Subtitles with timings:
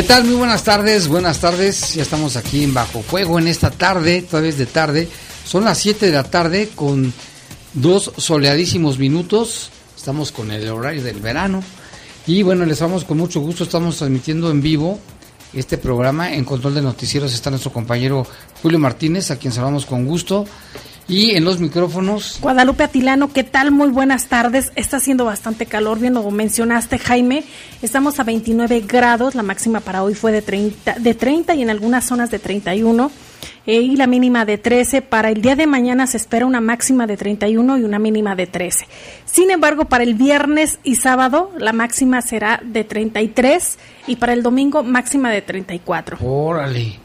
[0.00, 0.24] ¿Qué tal?
[0.24, 1.92] Muy buenas tardes, buenas tardes.
[1.92, 5.06] Ya estamos aquí en Bajo Fuego en esta tarde, todavía es de tarde.
[5.44, 7.12] Son las 7 de la tarde con
[7.74, 9.70] dos soleadísimos minutos.
[9.94, 11.62] Estamos con el horario del verano.
[12.26, 13.64] Y bueno, les vamos con mucho gusto.
[13.64, 14.98] Estamos transmitiendo en vivo
[15.52, 16.32] este programa.
[16.32, 18.26] En control de noticieros está nuestro compañero
[18.62, 20.46] Julio Martínez, a quien saludamos con gusto.
[21.10, 22.38] Y en los micrófonos.
[22.40, 23.72] Guadalupe Atilano, ¿qué tal?
[23.72, 24.70] Muy buenas tardes.
[24.76, 27.42] Está haciendo bastante calor, bien lo mencionaste, Jaime.
[27.82, 31.70] Estamos a 29 grados, la máxima para hoy fue de 30, de 30 y en
[31.70, 33.10] algunas zonas de 31.
[33.66, 35.02] Eh, y la mínima de 13.
[35.02, 38.46] Para el día de mañana se espera una máxima de 31 y una mínima de
[38.46, 38.86] 13.
[39.24, 44.44] Sin embargo, para el viernes y sábado la máxima será de 33 y para el
[44.44, 46.18] domingo máxima de 34.
[46.20, 47.00] Órale.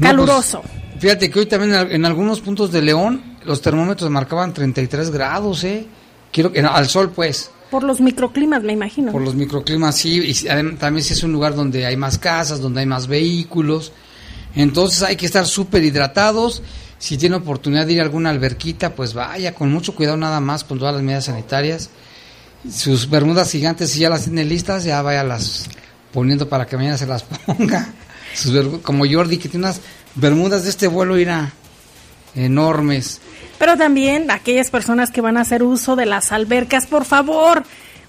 [0.00, 0.62] Caluroso.
[0.62, 5.64] Pues, fíjate que hoy también en algunos puntos de León los termómetros marcaban 33 grados,
[5.64, 5.86] ¿eh?
[6.32, 7.50] Quiero que al sol, pues.
[7.70, 9.12] Por los microclimas, me imagino.
[9.12, 10.20] Por los microclimas, sí.
[10.20, 10.34] Y
[10.76, 13.92] también si es un lugar donde hay más casas, donde hay más vehículos.
[14.54, 16.62] Entonces hay que estar súper hidratados.
[16.98, 20.64] Si tiene oportunidad de ir a alguna alberquita, pues vaya con mucho cuidado nada más
[20.64, 21.90] con todas las medidas sanitarias.
[22.70, 25.68] Sus bermudas gigantes, si ya las tiene listas, ya vaya las
[26.12, 27.92] poniendo para que mañana se las ponga.
[28.82, 29.80] como Jordi, que tiene unas
[30.16, 31.52] bermudas de este vuelo irá
[32.34, 33.20] enormes.
[33.58, 37.62] Pero también aquellas personas que van a hacer uso de las albercas, por favor,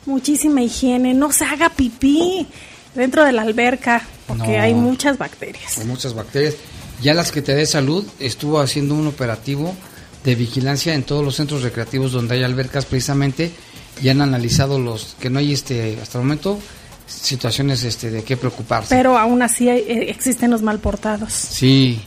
[0.05, 2.47] muchísima higiene, no se haga pipí
[2.95, 5.77] dentro de la alberca, porque hay muchas bacterias.
[5.77, 6.55] Hay muchas bacterias.
[7.01, 9.75] Ya las que te dé salud estuvo haciendo un operativo
[10.23, 13.51] de vigilancia en todos los centros recreativos donde hay albercas precisamente
[14.01, 16.59] y han analizado los que no hay este hasta el momento
[17.07, 18.95] situaciones este de qué preocuparse.
[18.95, 21.33] Pero aún así eh, existen los mal portados.
[21.33, 22.01] Sí.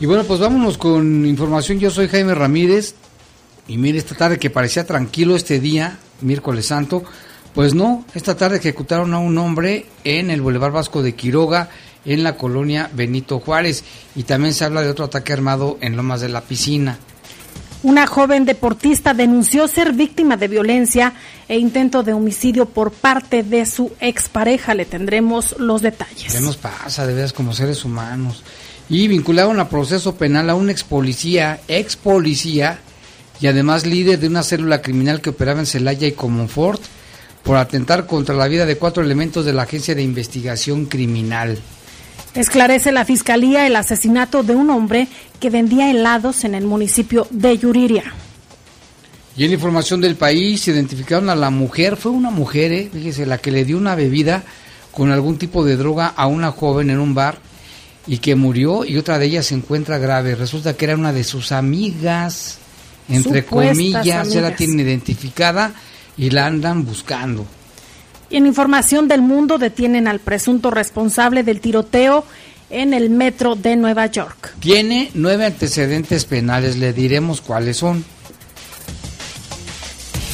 [0.00, 1.78] Y bueno, pues vámonos con información.
[1.78, 2.94] Yo soy Jaime Ramírez
[3.68, 7.04] y mire esta tarde que parecía tranquilo este día, miércoles santo,
[7.54, 11.70] pues no, esta tarde ejecutaron a un hombre en el Boulevard Vasco de Quiroga,
[12.04, 13.84] en la colonia Benito Juárez,
[14.16, 16.98] y también se habla de otro ataque armado en Lomas de la Piscina.
[17.84, 21.12] Una joven deportista denunció ser víctima de violencia
[21.46, 24.72] e intento de homicidio por parte de su expareja.
[24.72, 26.32] Le tendremos los detalles.
[26.32, 28.42] ¿Qué nos pasa de veras como seres humanos?
[28.88, 32.78] Y vincularon a proceso penal a un ex policía, ex policía,
[33.38, 36.80] y además líder de una célula criminal que operaba en Celaya y Comonfort
[37.42, 41.58] por atentar contra la vida de cuatro elementos de la Agencia de Investigación Criminal.
[42.34, 45.06] Esclarece la Fiscalía el asesinato de un hombre
[45.38, 48.02] que vendía helados en el municipio de Yuriria.
[49.36, 52.90] Y en la información del país, identificaron a la mujer, fue una mujer, ¿eh?
[52.92, 54.42] fíjese, la que le dio una bebida
[54.90, 57.38] con algún tipo de droga a una joven en un bar
[58.06, 60.34] y que murió y otra de ellas se encuentra grave.
[60.34, 62.58] Resulta que era una de sus amigas,
[63.08, 65.72] entre comillas, ya la tienen identificada
[66.16, 67.46] y la andan buscando.
[68.34, 72.24] Y en información del mundo detienen al presunto responsable del tiroteo
[72.68, 74.54] en el metro de Nueva York.
[74.58, 78.04] Tiene nueve antecedentes penales, le diremos cuáles son.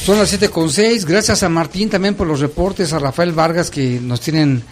[0.03, 1.05] Son las siete con seis.
[1.05, 4.63] Gracias a Martín también por los reportes, a Rafael Vargas que nos tienen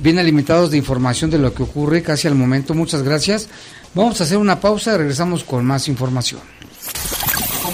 [0.00, 2.72] bien alimentados de información de lo que ocurre casi al momento.
[2.72, 3.50] Muchas gracias.
[3.92, 6.40] Vamos a hacer una pausa regresamos con más información.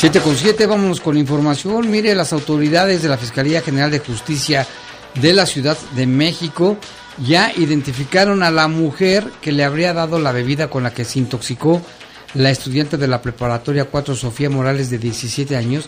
[0.00, 1.90] 7 con 7, vámonos con información.
[1.90, 4.66] Mire, las autoridades de la Fiscalía General de Justicia
[5.20, 6.78] de la Ciudad de México
[7.18, 11.18] ya identificaron a la mujer que le habría dado la bebida con la que se
[11.18, 11.82] intoxicó
[12.32, 15.84] la estudiante de la preparatoria 4, Sofía Morales, de 17 años,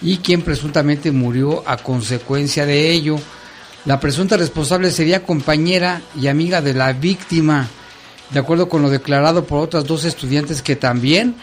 [0.00, 3.16] y quien presuntamente murió a consecuencia de ello.
[3.84, 7.66] La presunta responsable sería compañera y amiga de la víctima,
[8.30, 11.34] de acuerdo con lo declarado por otras dos estudiantes que también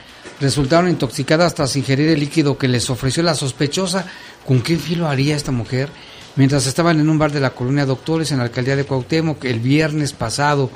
[0.43, 4.05] resultaron intoxicadas tras ingerir el líquido que les ofreció la sospechosa.
[4.45, 5.89] ¿Con qué filo haría esta mujer?
[6.35, 9.59] Mientras estaban en un bar de la colonia Doctores en la alcaldía de Cuauhtémoc el
[9.59, 10.69] viernes pasado,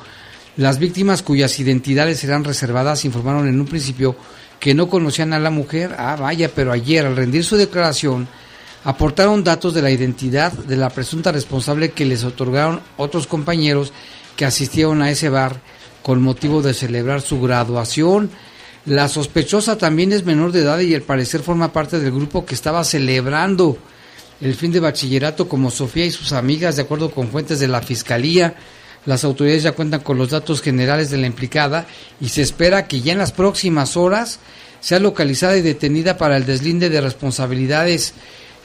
[0.56, 4.16] las víctimas cuyas identidades serán reservadas informaron en un principio
[4.60, 5.96] que no conocían a la mujer.
[5.98, 8.28] Ah, vaya, pero ayer al rendir su declaración
[8.86, 13.92] aportaron datos de la identidad de la presunta responsable que les otorgaron otros compañeros
[14.38, 15.60] que asistieron a ese bar
[16.02, 18.32] con motivo de celebrar su graduación.
[18.88, 22.56] La sospechosa también es menor de edad y al parecer forma parte del grupo que
[22.56, 23.78] estaba celebrando
[24.40, 27.82] el fin de bachillerato como Sofía y sus amigas, de acuerdo con fuentes de la
[27.82, 28.56] Fiscalía.
[29.06, 31.86] Las autoridades ya cuentan con los datos generales de la implicada
[32.22, 34.40] y se espera que ya en las próximas horas
[34.80, 38.14] sea localizada y detenida para el deslinde de responsabilidades.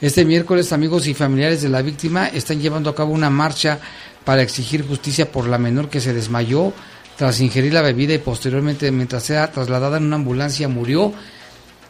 [0.00, 3.80] Este miércoles amigos y familiares de la víctima están llevando a cabo una marcha
[4.24, 6.72] para exigir justicia por la menor que se desmayó
[7.16, 11.12] tras ingerir la bebida y posteriormente mientras sea trasladada en una ambulancia murió.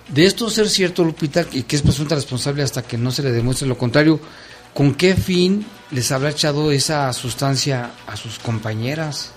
[0.09, 3.31] De esto ser cierto, Lupita, y que es presunta responsable hasta que no se le
[3.31, 4.21] demuestre lo contrario,
[4.75, 9.33] ¿con qué fin les habrá echado esa sustancia a sus compañeras?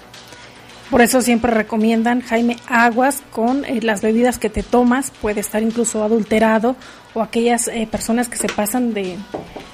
[0.89, 5.63] Por eso siempre recomiendan, Jaime, aguas con eh, las bebidas que te tomas, puede estar
[5.63, 6.75] incluso adulterado,
[7.13, 9.17] o aquellas eh, personas que se pasan de,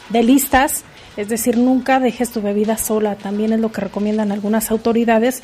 [0.10, 0.84] de listas,
[1.18, 5.44] es decir, nunca dejes tu bebida sola, también es lo que recomiendan algunas autoridades,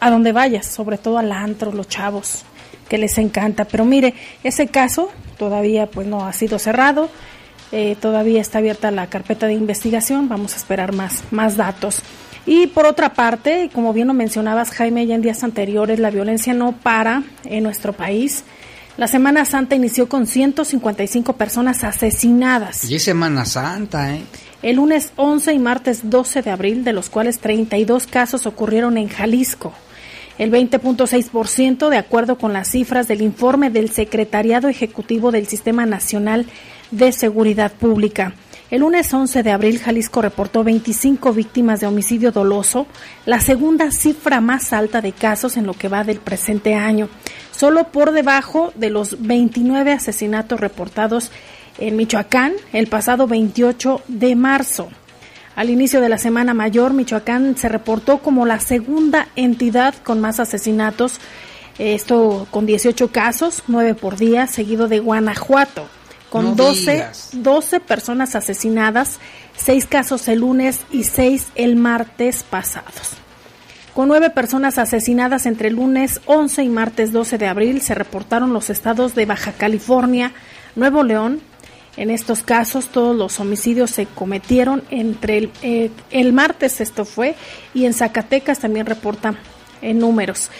[0.00, 2.44] a donde vayas, sobre todo al antro, los chavos,
[2.88, 3.64] que les encanta.
[3.64, 4.14] Pero mire,
[4.44, 7.10] ese caso todavía pues no ha sido cerrado,
[7.72, 12.02] eh, todavía está abierta la carpeta de investigación, vamos a esperar más, más datos.
[12.46, 16.54] Y por otra parte, como bien lo mencionabas Jaime, ya en días anteriores, la violencia
[16.54, 18.44] no para en nuestro país.
[18.96, 22.88] La Semana Santa inició con 155 personas asesinadas.
[22.88, 24.22] Y es Semana Santa, ¿eh?
[24.62, 29.08] El lunes 11 y martes 12 de abril, de los cuales 32 casos ocurrieron en
[29.08, 29.72] Jalisco
[30.38, 36.46] el 20.6% de acuerdo con las cifras del informe del Secretariado Ejecutivo del Sistema Nacional
[36.90, 38.34] de Seguridad Pública.
[38.68, 42.86] El lunes 11 de abril, Jalisco reportó 25 víctimas de homicidio doloso,
[43.24, 47.08] la segunda cifra más alta de casos en lo que va del presente año,
[47.52, 51.30] solo por debajo de los 29 asesinatos reportados
[51.78, 54.88] en Michoacán el pasado 28 de marzo.
[55.54, 60.38] Al inicio de la Semana Mayor, Michoacán se reportó como la segunda entidad con más
[60.38, 61.18] asesinatos,
[61.78, 65.88] esto con 18 casos, 9 por día, seguido de Guanajuato,
[66.30, 69.18] con 12, 12 personas asesinadas,
[69.56, 73.12] 6 casos el lunes y 6 el martes pasados.
[73.94, 78.52] Con 9 personas asesinadas entre el lunes 11 y martes 12 de abril, se reportaron
[78.52, 80.32] los estados de Baja California,
[80.74, 81.40] Nuevo León,
[81.96, 87.34] en estos casos todos los homicidios se cometieron entre el, eh, el martes, esto fue,
[87.74, 89.34] y en Zacatecas también reporta
[89.82, 90.50] en números.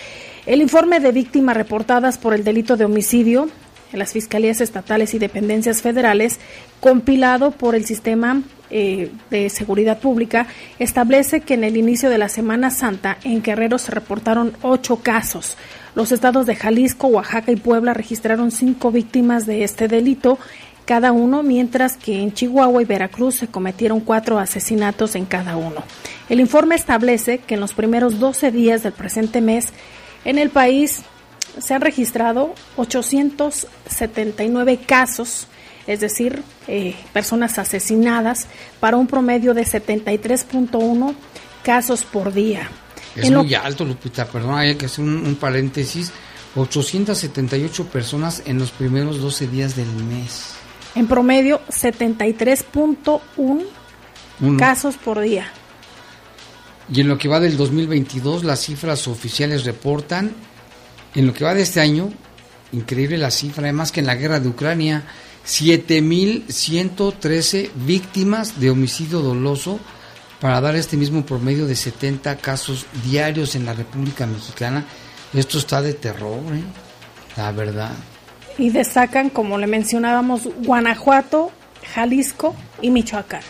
[0.47, 3.49] El informe de víctimas reportadas por el delito de homicidio
[3.93, 6.39] en las fiscalías estatales y dependencias federales,
[6.81, 10.47] compilado por el sistema eh, de seguridad pública,
[10.79, 15.57] establece que en el inicio de la Semana Santa en Guerrero se reportaron ocho casos.
[15.95, 20.39] Los estados de Jalisco, Oaxaca y Puebla registraron cinco víctimas de este delito
[20.87, 25.83] cada uno, mientras que en Chihuahua y Veracruz se cometieron cuatro asesinatos en cada uno.
[26.31, 29.69] El informe establece que en los primeros 12 días del presente mes,
[30.25, 31.03] en el país
[31.59, 35.47] se han registrado 879 casos,
[35.87, 38.47] es decir, eh, personas asesinadas,
[38.81, 41.15] para un promedio de 73.1
[41.63, 42.69] casos por día.
[43.15, 46.11] Es muy alto, Lupita, perdón, hay que hacer un, paréntesis.
[46.55, 50.56] 878 personas en los primeros 12 días del mes.
[50.97, 55.53] En promedio, 73.1 casos por día.
[56.93, 60.33] Y en lo que va del 2022, las cifras oficiales reportan,
[61.15, 62.11] en lo que va de este año,
[62.73, 65.05] increíble la cifra, además que en la guerra de Ucrania,
[65.47, 69.79] 7.113 víctimas de homicidio doloso
[70.41, 74.87] para dar este mismo promedio de 70 casos diarios en la República Mexicana.
[75.33, 76.63] Esto está de terror, ¿eh?
[77.37, 77.93] la verdad.
[78.59, 81.51] Y destacan, como le mencionábamos, Guanajuato,
[81.95, 83.43] Jalisco y Michoacán.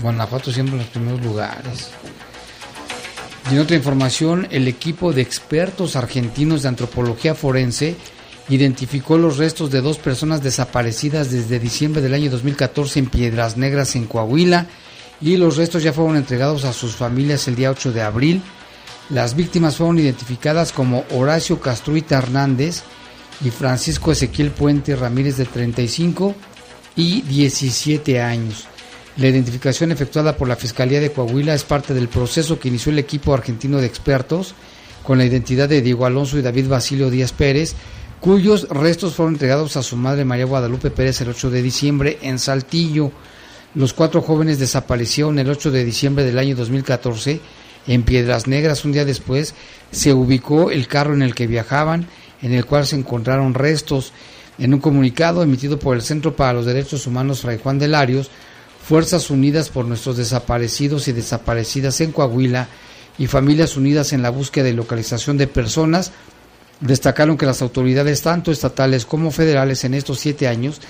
[0.00, 1.90] Guanajuato siempre en los primeros lugares.
[3.50, 7.96] Y en otra información, el equipo de expertos argentinos de antropología forense
[8.48, 13.96] identificó los restos de dos personas desaparecidas desde diciembre del año 2014 en Piedras Negras,
[13.96, 14.66] en Coahuila,
[15.20, 18.42] y los restos ya fueron entregados a sus familias el día 8 de abril.
[19.10, 22.82] Las víctimas fueron identificadas como Horacio Castruita Hernández
[23.44, 26.34] y Francisco Ezequiel Puente Ramírez de 35
[26.96, 28.66] y 17 años.
[29.16, 32.98] La identificación efectuada por la Fiscalía de Coahuila es parte del proceso que inició el
[32.98, 34.54] equipo argentino de expertos
[35.02, 37.74] con la identidad de Diego Alonso y David Basilio Díaz Pérez,
[38.20, 42.38] cuyos restos fueron entregados a su madre María Guadalupe Pérez el 8 de diciembre en
[42.38, 43.10] Saltillo.
[43.74, 47.40] Los cuatro jóvenes desaparecieron el 8 de diciembre del año 2014
[47.86, 48.84] en Piedras Negras.
[48.84, 49.54] Un día después
[49.90, 52.06] se ubicó el carro en el que viajaban,
[52.42, 54.12] en el cual se encontraron restos.
[54.58, 58.30] En un comunicado emitido por el Centro para los Derechos Humanos Fray Juan de Larios,
[58.82, 62.68] Fuerzas Unidas por nuestros desaparecidos y desaparecidas en Coahuila
[63.18, 66.12] y Familias Unidas en la búsqueda y localización de personas
[66.80, 70.80] destacaron que las autoridades tanto estatales como federales en estos siete años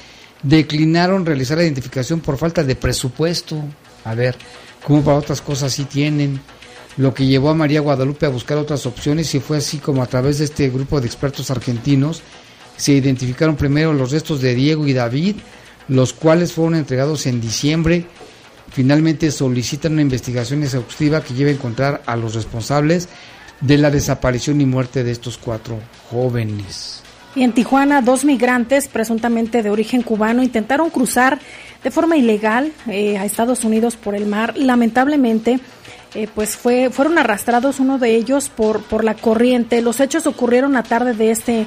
[0.42, 3.62] declinaron realizar la identificación por falta de presupuesto.
[4.04, 4.36] A ver,
[4.84, 6.40] como para otras cosas sí tienen.
[6.98, 10.06] Lo que llevó a María Guadalupe a buscar otras opciones y fue así como a
[10.06, 12.22] través de este grupo de expertos argentinos
[12.78, 15.36] se identificaron primero los restos de Diego y David,
[15.88, 18.06] los cuales fueron entregados en diciembre.
[18.70, 23.08] Finalmente solicitan una investigación exhaustiva que lleve a encontrar a los responsables
[23.60, 27.02] de la desaparición y muerte de estos cuatro jóvenes.
[27.34, 31.38] Y en Tijuana, dos migrantes, presuntamente de origen cubano, intentaron cruzar
[31.82, 34.56] de forma ilegal eh, a Estados Unidos por el mar.
[34.56, 35.60] Lamentablemente,
[36.14, 39.82] eh, pues fue, fueron arrastrados uno de ellos por, por la corriente.
[39.82, 41.66] Los hechos ocurrieron la tarde de este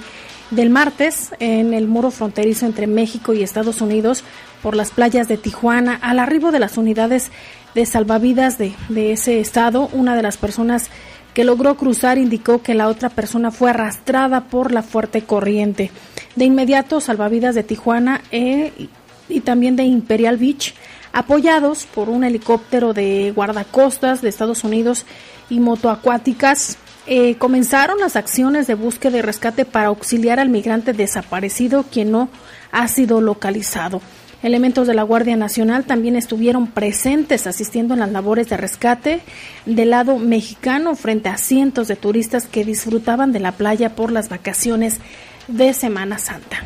[0.50, 4.26] del martes en el muro fronterizo entre México y Estados Unidos
[4.62, 5.98] por las playas de Tijuana.
[6.02, 7.32] Al arribo de las unidades
[7.74, 10.90] de salvavidas de, de ese estado, una de las personas
[11.34, 15.92] que logró cruzar indicó que la otra persona fue arrastrada por la fuerte corriente.
[16.36, 18.90] De inmediato, salvavidas de Tijuana eh,
[19.30, 20.74] y también de Imperial Beach,
[21.14, 25.06] apoyados por un helicóptero de guardacostas de Estados Unidos
[25.50, 26.78] y motoacuáticas,
[27.08, 32.30] eh, comenzaron las acciones de búsqueda y rescate para auxiliar al migrante desaparecido quien no
[32.72, 34.02] ha sido localizado.
[34.44, 39.22] Elementos de la Guardia Nacional también estuvieron presentes asistiendo en las labores de rescate
[39.68, 44.30] del lado mexicano frente a cientos de turistas que disfrutaban de la playa por las
[44.30, 45.00] vacaciones
[45.48, 46.64] de Semana Santa.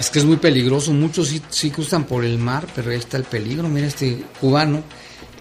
[0.00, 3.18] Es que es muy peligroso, muchos sí, sí cruzan por el mar, pero ahí está
[3.18, 3.68] el peligro.
[3.68, 4.82] Mira este cubano,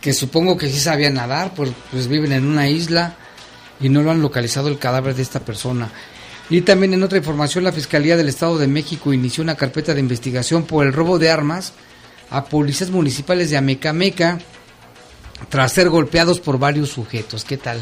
[0.02, 3.16] que supongo que sí sabía nadar, pues, pues viven en una isla
[3.80, 5.90] y no lo han localizado el cadáver de esta persona.
[6.50, 10.02] Y también en otra información, la Fiscalía del Estado de México inició una carpeta de
[10.02, 11.72] investigación por el robo de armas
[12.30, 14.40] a policías municipales de Amecameca
[15.48, 17.46] tras ser golpeados por varios sujetos.
[17.46, 17.80] ¿Qué tal?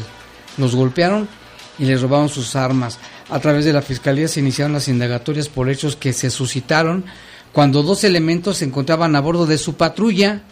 [0.56, 1.28] Los golpearon
[1.76, 3.00] y les robaron sus armas.
[3.30, 7.04] A través de la Fiscalía se iniciaron las indagatorias por hechos que se suscitaron
[7.52, 10.42] cuando dos elementos se encontraban a bordo de su patrulla,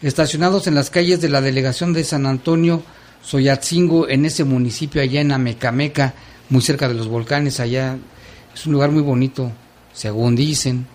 [0.00, 2.82] estacionados en las calles de la delegación de San Antonio
[3.22, 6.14] Soyatzingo, en ese municipio allá en Amecameca
[6.48, 7.96] muy cerca de los volcanes allá.
[8.54, 9.52] Es un lugar muy bonito,
[9.92, 10.86] según dicen.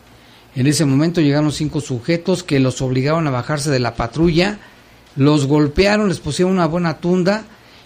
[0.55, 4.59] En ese momento llegaron cinco sujetos que los obligaron a bajarse de la patrulla,
[5.15, 7.45] los golpearon, les pusieron una buena tunda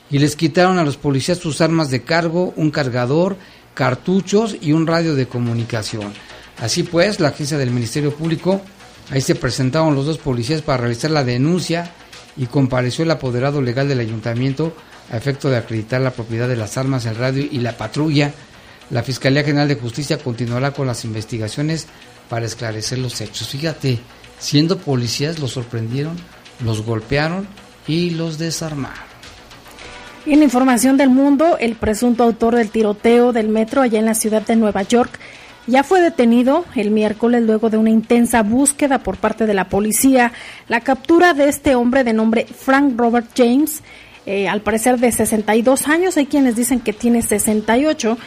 [0.10, 3.38] y les quitaron a los policías sus armas de cargo, un cargador,
[3.74, 6.13] cartuchos y un radio de comunicación.
[6.60, 8.62] Así pues, la agencia del Ministerio Público,
[9.10, 11.91] ahí se presentaron los dos policías para realizar la denuncia
[12.38, 14.75] y compareció el apoderado legal del ayuntamiento
[15.12, 18.33] a efecto de acreditar la propiedad de las armas, el radio y la patrulla.
[18.89, 21.88] La Fiscalía General de Justicia continuará con las investigaciones
[22.29, 23.50] para esclarecer los hechos.
[23.50, 24.00] Fíjate,
[24.39, 26.17] siendo policías los sorprendieron,
[26.63, 27.48] los golpearon
[27.88, 29.12] y los desarmaron.
[30.25, 34.41] En información del mundo, el presunto autor del tiroteo del metro allá en la ciudad
[34.41, 35.19] de Nueva York
[35.67, 40.31] ya fue detenido el miércoles luego de una intensa búsqueda por parte de la policía.
[40.69, 43.81] La captura de este hombre de nombre Frank Robert James,
[44.25, 48.17] eh, al parecer de 62 años, hay quienes dicen que tiene 68.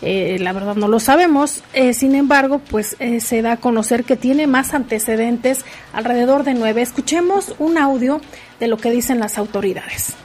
[0.00, 4.16] Eh, la verdad no lo sabemos, eh, sin embargo, pues se da a conocer que
[4.16, 6.80] tiene más antecedentes, alrededor de nueve.
[6.82, 8.22] Escuchemos un audio
[8.58, 10.16] de lo que dicen las autoridades.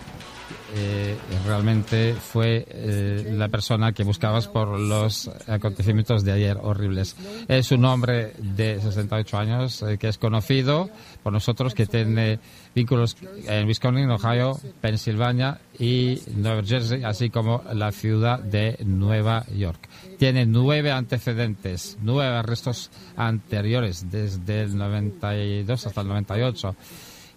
[0.76, 7.16] Eh, realmente fue eh, la persona que buscabas por los acontecimientos de ayer horribles.
[7.48, 10.90] Es un hombre de 68 años eh, que es conocido
[11.24, 12.40] por nosotros, que tiene
[12.76, 19.88] vínculos en Wisconsin, Ohio, Pensilvania y Nueva Jersey, así como la ciudad de Nueva York.
[20.20, 26.76] Tiene nueve antecedentes, nueve arrestos anteriores desde el 92 hasta el 98,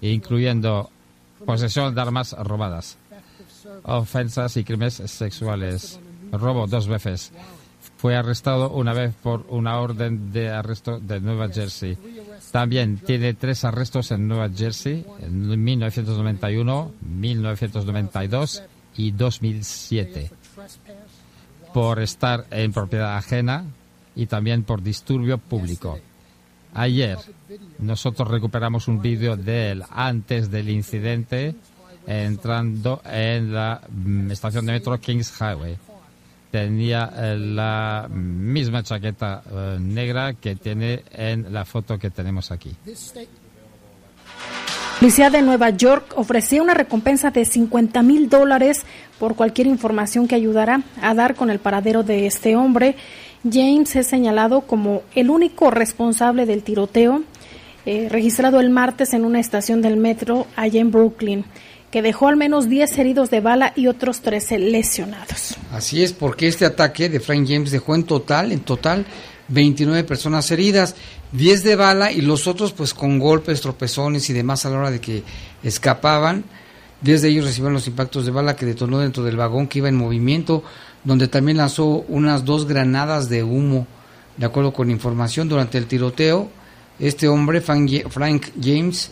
[0.00, 0.90] incluyendo
[1.46, 2.98] posesión de armas robadas
[3.84, 6.00] ofensas y crímenes sexuales.
[6.32, 7.32] Robo dos veces.
[7.96, 11.98] Fue arrestado una vez por una orden de arresto de Nueva Jersey.
[12.50, 18.62] También tiene tres arrestos en Nueva Jersey en 1991, 1992
[18.96, 20.30] y 2007
[21.72, 23.64] por estar en propiedad ajena
[24.16, 25.98] y también por disturbio público.
[26.74, 27.18] Ayer
[27.78, 31.54] nosotros recuperamos un vídeo de él antes del incidente
[32.10, 35.76] entrando en la mm, estación de metro Kings Highway.
[36.50, 42.74] Tenía eh, la misma chaqueta eh, negra que tiene en la foto que tenemos aquí.
[42.84, 43.22] La
[44.98, 48.82] Policía de Nueva York ofrecía una recompensa de 50 mil dólares
[49.18, 52.96] por cualquier información que ayudara a dar con el paradero de este hombre.
[53.50, 57.22] James es señalado como el único responsable del tiroteo
[57.86, 61.46] eh, registrado el martes en una estación del metro allá en Brooklyn
[61.90, 65.56] que dejó al menos 10 heridos de bala y otros 13 lesionados.
[65.72, 69.04] Así es, porque este ataque de Frank James dejó en total, en total,
[69.48, 70.94] 29 personas heridas,
[71.32, 74.90] 10 de bala y los otros pues con golpes, tropezones y demás a la hora
[74.90, 75.24] de que
[75.62, 76.44] escapaban.
[77.02, 79.88] 10 de ellos recibieron los impactos de bala que detonó dentro del vagón que iba
[79.88, 80.62] en movimiento,
[81.02, 83.86] donde también lanzó unas dos granadas de humo.
[84.36, 86.48] De acuerdo con información, durante el tiroteo,
[86.98, 89.10] este hombre, Frank James,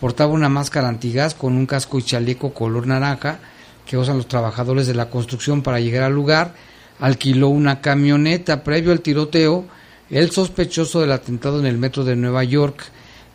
[0.00, 3.38] Portaba una máscara antigás con un casco y chaleco color naranja
[3.86, 6.54] que usan los trabajadores de la construcción para llegar al lugar.
[6.98, 8.64] Alquiló una camioneta.
[8.64, 9.66] Previo al tiroteo,
[10.08, 12.82] el sospechoso del atentado en el metro de Nueva York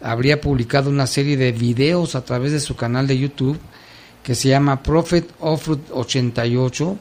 [0.01, 3.59] habría publicado una serie de videos a través de su canal de YouTube
[4.25, 6.97] que se llama Prophet of 88,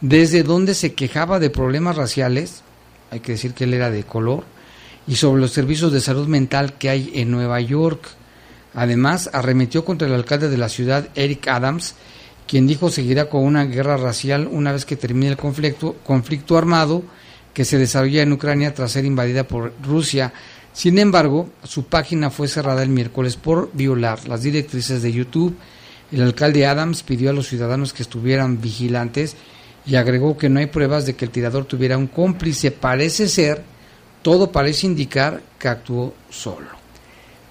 [0.00, 2.62] desde donde se quejaba de problemas raciales,
[3.10, 4.44] hay que decir que él era de color,
[5.06, 8.08] y sobre los servicios de salud mental que hay en Nueva York.
[8.74, 11.94] Además, arremetió contra el alcalde de la ciudad, Eric Adams,
[12.46, 17.02] quien dijo seguirá con una guerra racial una vez que termine el conflicto, conflicto armado
[17.54, 20.32] que se desarrolla en Ucrania tras ser invadida por Rusia.
[20.72, 25.56] Sin embargo, su página fue cerrada el miércoles por violar las directrices de YouTube.
[26.10, 29.36] El alcalde Adams pidió a los ciudadanos que estuvieran vigilantes
[29.84, 32.70] y agregó que no hay pruebas de que el tirador tuviera un cómplice.
[32.70, 33.62] Parece ser,
[34.22, 36.81] todo parece indicar que actuó solo.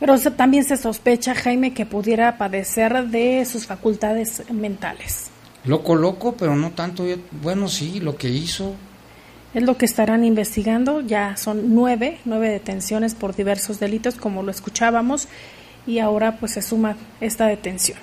[0.01, 5.29] Pero también se sospecha, Jaime, que pudiera padecer de sus facultades mentales.
[5.63, 7.05] Loco, loco, pero no tanto.
[7.43, 8.73] Bueno, sí, lo que hizo.
[9.53, 11.01] Es lo que estarán investigando.
[11.01, 15.27] Ya son nueve, nueve detenciones por diversos delitos, como lo escuchábamos,
[15.85, 17.99] y ahora pues se suma esta detención.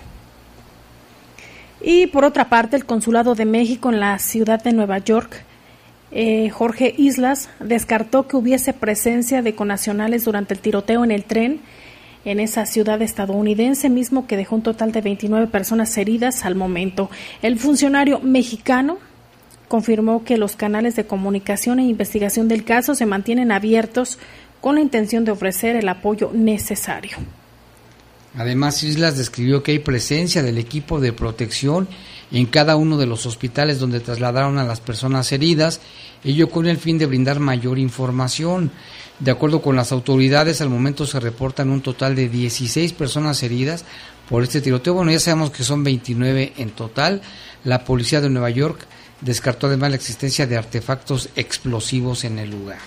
[1.80, 5.42] Y por otra parte, el Consulado de México en la ciudad de Nueva York,
[6.12, 11.60] eh, Jorge Islas, descartó que hubiese presencia de conacionales durante el tiroteo en el tren
[12.30, 17.10] en esa ciudad estadounidense mismo que dejó un total de 29 personas heridas al momento.
[17.40, 18.98] El funcionario mexicano
[19.68, 24.18] confirmó que los canales de comunicación e investigación del caso se mantienen abiertos
[24.60, 27.16] con la intención de ofrecer el apoyo necesario.
[28.36, 31.88] Además, Islas describió que hay presencia del equipo de protección
[32.30, 35.80] en cada uno de los hospitales donde trasladaron a las personas heridas,
[36.24, 38.70] ello con el fin de brindar mayor información.
[39.20, 43.84] De acuerdo con las autoridades, al momento se reportan un total de 16 personas heridas
[44.28, 44.94] por este tiroteo.
[44.94, 47.20] Bueno, ya sabemos que son 29 en total.
[47.64, 48.86] La policía de Nueva York
[49.20, 52.78] descartó además la existencia de artefactos explosivos en el lugar.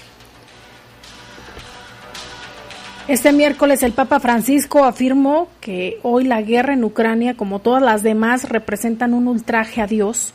[3.10, 8.04] Este miércoles el Papa Francisco afirmó que hoy la guerra en Ucrania, como todas las
[8.04, 10.34] demás, representan un ultraje a Dios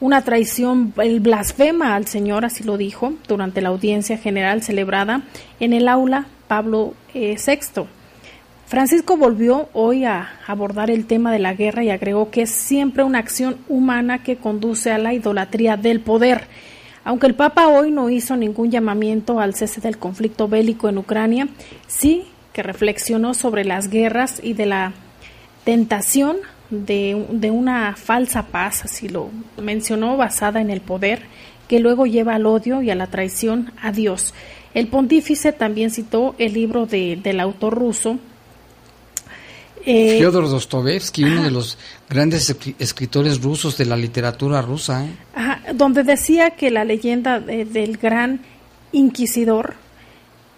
[0.00, 5.22] una traición, el blasfema al Señor, así lo dijo, durante la audiencia general celebrada
[5.60, 7.20] en el aula Pablo VI.
[7.20, 7.36] Eh,
[8.66, 13.02] Francisco volvió hoy a abordar el tema de la guerra y agregó que es siempre
[13.02, 16.46] una acción humana que conduce a la idolatría del poder.
[17.02, 21.48] Aunque el Papa hoy no hizo ningún llamamiento al cese del conflicto bélico en Ucrania,
[21.86, 24.92] sí que reflexionó sobre las guerras y de la
[25.64, 26.36] tentación
[26.70, 31.22] de, de, una falsa paz, así lo mencionó, basada en el poder,
[31.66, 34.34] que luego lleva al odio y a la traición a Dios.
[34.74, 38.18] El pontífice también citó el libro de, del autor ruso
[39.90, 41.78] eh, Fyodor Dostoevsky, uno de los
[42.10, 45.06] grandes escritores rusos de la literatura rusa.
[45.06, 45.72] ¿eh?
[45.72, 48.40] donde decía que la leyenda del gran
[48.92, 49.74] inquisidor,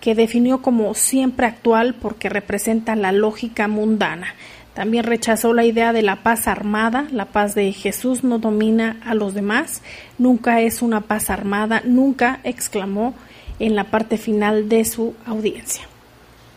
[0.00, 4.34] que definió como siempre actual porque representa la lógica mundana.
[4.74, 9.14] También rechazó la idea de la paz armada, la paz de Jesús no domina a
[9.14, 9.82] los demás,
[10.16, 13.14] nunca es una paz armada, nunca exclamó
[13.58, 15.82] en la parte final de su audiencia.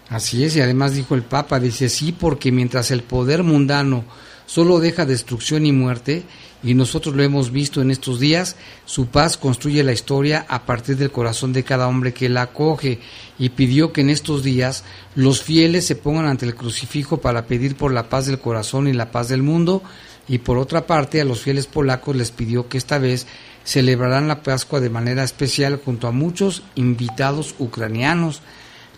[0.10, 4.04] Así es, y además dijo el Papa, dice sí, porque mientras el poder mundano
[4.46, 6.24] solo deja destrucción y muerte,
[6.64, 10.96] y nosotros lo hemos visto en estos días, su paz construye la historia a partir
[10.98, 13.00] del corazón de cada hombre que la acoge,
[13.38, 14.84] y pidió que en estos días
[15.16, 18.94] los fieles se pongan ante el crucifijo para pedir por la paz del corazón y
[18.94, 19.84] la paz del mundo,
[20.28, 23.28] y por otra parte a los fieles polacos les pidió que esta vez
[23.66, 28.42] celebrarán la Pascua de manera especial junto a muchos invitados ucranianos,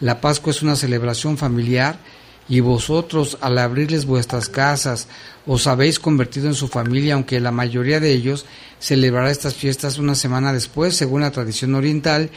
[0.02, 1.98] la Pascua es una celebración familiar
[2.48, 5.08] y vosotros al abrirles vuestras casas
[5.48, 8.46] os habéis convertido en su familia, aunque la mayoría de ellos
[8.80, 12.30] celebrará estas fiestas una semana después, según la tradición oriental,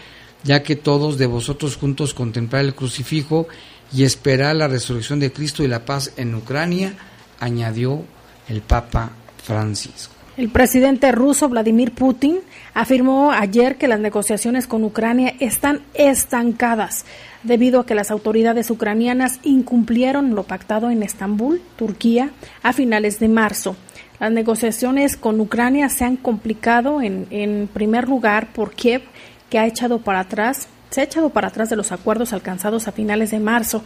[0.45, 3.49] ya que todos de vosotros juntos contemplar el crucifijo
[3.93, 6.95] y esperar la resurrección de Cristo y la paz en Ucrania,
[7.41, 8.05] añadió
[8.49, 9.11] el Papa
[9.43, 10.18] Francisco.
[10.39, 12.39] El presidente ruso Vladimir Putin
[12.73, 17.05] afirmó ayer que las negociaciones con Ucrania están estancadas
[17.43, 22.31] debido a que las autoridades ucranianas incumplieron lo pactado en Estambul, Turquía,
[22.63, 23.75] a finales de marzo.
[24.21, 29.03] Las negociaciones con Ucrania se han complicado en, primer lugar por Kiev,
[29.51, 32.93] que ha echado para atrás, se ha echado para atrás de los acuerdos alcanzados a
[32.93, 33.83] finales de marzo,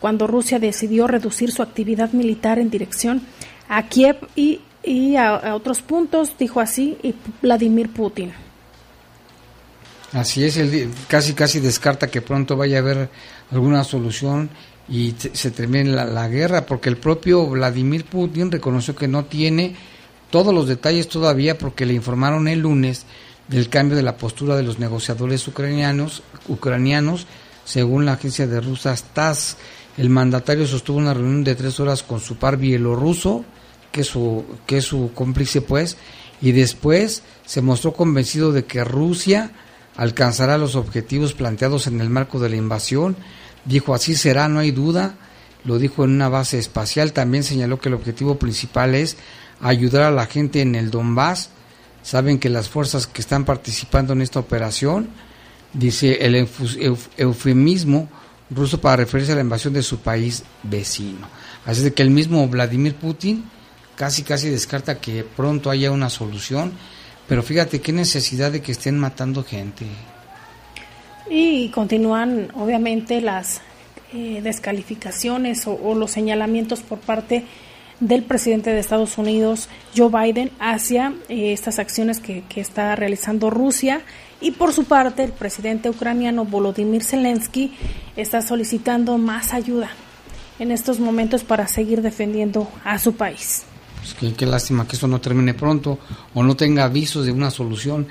[0.00, 3.22] cuando Rusia decidió reducir su actividad militar en dirección
[3.68, 6.98] a Kiev y, y a otros puntos, dijo así
[7.40, 8.32] Vladimir Putin.
[10.12, 13.08] Así es, él casi casi descarta que pronto vaya a haber
[13.50, 14.50] alguna solución
[14.88, 19.74] y se termine la, guerra, porque el propio Vladimir Putin reconoció que no tiene
[20.30, 23.06] todos los detalles todavía porque le informaron el lunes
[23.48, 27.26] del cambio de la postura de los negociadores ucranianos, ucranianos
[27.64, 29.56] según la agencia de Rusia TASS.
[29.96, 33.44] El mandatario sostuvo una reunión de tres horas con su par bielorruso,
[33.92, 35.96] que su, que su cómplice pues,
[36.40, 39.52] y después se mostró convencido de que Rusia
[39.96, 43.16] alcanzará los objetivos planteados en el marco de la invasión.
[43.64, 45.14] Dijo así será, no hay duda.
[45.64, 47.12] Lo dijo en una base espacial.
[47.12, 49.16] También señaló que el objetivo principal es
[49.60, 51.50] ayudar a la gente en el Donbass.
[52.02, 55.10] Saben que las fuerzas que están participando en esta operación,
[55.72, 56.48] dice el
[57.16, 58.08] eufemismo
[58.50, 61.28] ruso para referirse a la invasión de su país vecino.
[61.64, 63.44] Así de que el mismo Vladimir Putin
[63.96, 66.72] casi casi descarta que pronto haya una solución
[67.32, 69.86] pero fíjate qué necesidad de que estén matando gente.
[71.30, 73.60] Y continúan, obviamente, las
[74.12, 77.44] eh, descalificaciones o, los señalamientos por parte
[78.00, 83.48] del presidente de Estados Unidos, Joe Biden, hacia eh, estas acciones que, que, está realizando
[83.48, 84.02] Rusia.
[84.40, 87.72] Y por su parte, el presidente ucraniano Volodymyr Zelensky
[88.16, 89.88] está solicitando más ayuda
[90.58, 93.64] en estos momentos para seguir defendiendo a su país.
[94.02, 95.98] Pues qué, lástima que esto no termine pronto
[96.34, 98.08] o no tenga avisos de una solución.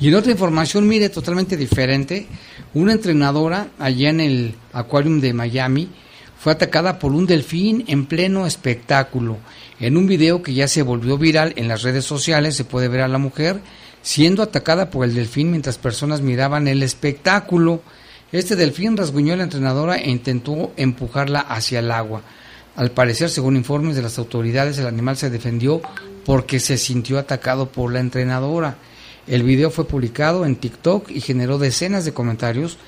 [0.00, 2.26] Y en otra información, mire, totalmente diferente,
[2.72, 5.90] una entrenadora allá en el Aquarium de Miami
[6.38, 9.36] fue atacada por un delfín en pleno espectáculo.
[9.80, 13.02] En un video que ya se volvió viral en las redes sociales se puede ver
[13.02, 13.60] a la mujer
[14.00, 17.82] siendo atacada por el delfín mientras personas miraban el espectáculo.
[18.32, 22.22] Este delfín rasguñó a la entrenadora e intentó empujarla hacia el agua.
[22.76, 25.80] Al parecer, según informes de las autoridades, el animal se defendió
[26.24, 28.78] porque se sintió atacado por la entrenadora.
[29.28, 32.78] El video fue publicado en TikTok y generó decenas de comentarios,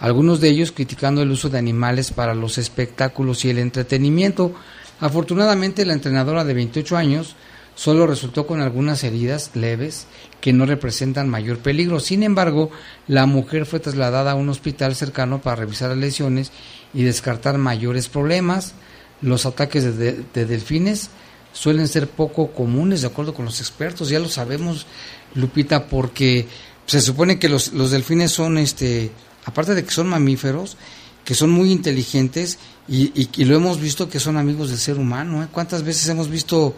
[0.00, 4.52] algunos de ellos criticando el uso de animales para los espectáculos y el entretenimiento.
[4.98, 7.36] Afortunadamente, la entrenadora de 28 años
[7.76, 10.06] solo resultó con algunas heridas leves
[10.40, 12.00] que no representan mayor peligro.
[12.00, 12.70] Sin embargo,
[13.06, 16.50] la mujer fue trasladada a un hospital cercano para revisar las lesiones
[16.92, 18.74] y descartar mayores problemas
[19.22, 21.10] los ataques de, delfines
[21.52, 24.86] suelen ser poco comunes, de acuerdo con los expertos, ya lo sabemos,
[25.34, 26.46] Lupita, porque
[26.86, 29.10] se supone que los, delfines son, este,
[29.44, 30.76] aparte de que son mamíferos,
[31.24, 35.42] que son muy inteligentes y, lo hemos visto que son amigos del ser humano.
[35.42, 35.48] ¿eh?
[35.50, 36.76] ¿Cuántas veces hemos visto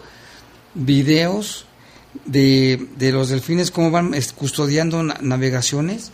[0.73, 1.65] videos
[2.25, 6.11] de, de los delfines cómo van custodiando navegaciones?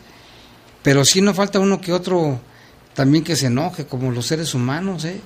[0.84, 2.40] Pero sí no falta uno que otro
[2.94, 5.06] también que se enoje, como los seres humanos.
[5.06, 5.20] ¿eh?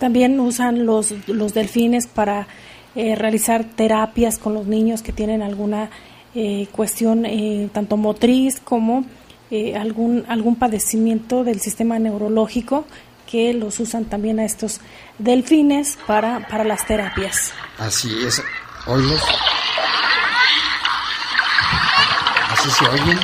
[0.00, 2.48] También usan los, los delfines para
[2.96, 5.90] eh, realizar terapias con los niños que tienen alguna
[6.34, 9.04] eh, cuestión eh, tanto motriz como
[9.50, 12.84] eh, algún, algún padecimiento del sistema neurológico
[13.28, 14.80] que los usan también a estos
[15.18, 17.52] delfines para, para las terapias.
[17.78, 18.42] Así es.
[22.52, 23.18] Así se oyen.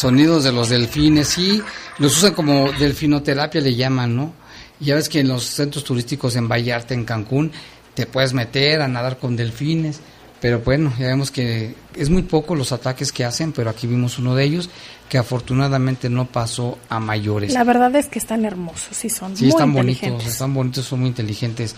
[0.00, 1.60] Sonidos de los delfines, sí,
[1.98, 4.32] los usan como delfinoterapia, le llaman, ¿no?
[4.80, 7.52] Ya ves que en los centros turísticos en Vallarta, en Cancún,
[7.92, 10.00] te puedes meter a nadar con delfines,
[10.40, 14.18] pero bueno, ya vemos que es muy poco los ataques que hacen, pero aquí vimos
[14.18, 14.70] uno de ellos
[15.06, 17.52] que afortunadamente no pasó a mayores.
[17.52, 21.10] La verdad es que están hermosos y son sí, están bonitos, están bonitos, son muy
[21.10, 21.76] inteligentes.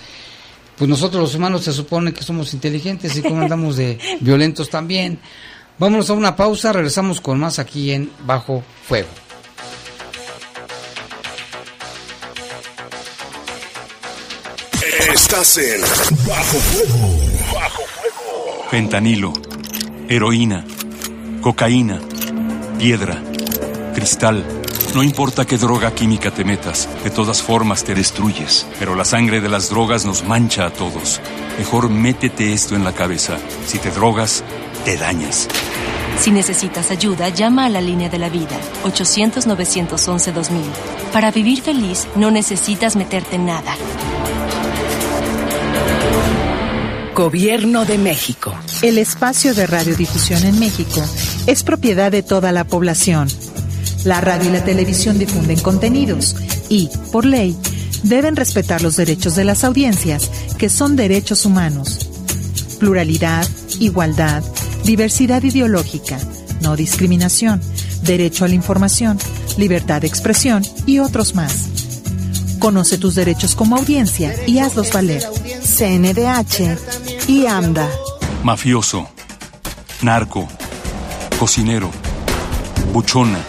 [0.79, 5.19] Pues nosotros los humanos se supone que somos inteligentes y como andamos de violentos también.
[5.83, 9.09] Vámonos a una pausa, regresamos con más aquí en Bajo Fuego.
[15.13, 15.81] Estás en
[16.25, 17.53] Bajo Fuego.
[17.53, 18.65] Bajo Fuego.
[18.71, 19.33] Fentanilo,
[20.09, 20.65] heroína,
[21.41, 21.99] cocaína,
[22.79, 23.21] piedra,
[23.93, 24.45] cristal.
[24.95, 28.69] No importa qué droga química te metas, de todas formas te destruyes.
[28.79, 31.21] Pero la sangre de las drogas nos mancha a todos.
[31.59, 33.37] Mejor métete esto en la cabeza.
[33.67, 34.45] Si te drogas,
[34.85, 35.49] te dañas.
[36.19, 40.63] Si necesitas ayuda, llama a la línea de la vida, 800-911-2000.
[41.13, 43.75] Para vivir feliz, no necesitas meterte en nada.
[47.15, 48.55] Gobierno de México.
[48.81, 51.03] El espacio de radiodifusión en México
[51.47, 53.29] es propiedad de toda la población.
[54.05, 56.37] La radio y la televisión difunden contenidos
[56.69, 57.57] y, por ley,
[58.03, 62.09] deben respetar los derechos de las audiencias, que son derechos humanos.
[62.79, 63.47] Pluralidad,
[63.79, 64.43] igualdad,
[64.85, 66.19] diversidad ideológica,
[66.61, 67.61] no discriminación,
[68.03, 69.19] derecho a la información,
[69.57, 71.69] libertad de expresión y otros más.
[72.59, 75.23] Conoce tus derechos como audiencia y hazlos valer.
[75.23, 76.79] CNDH
[77.29, 77.89] y AMDA.
[78.45, 79.09] Mafioso,
[80.03, 80.49] narco,
[81.39, 81.91] cocinero,
[82.93, 83.41] buchona,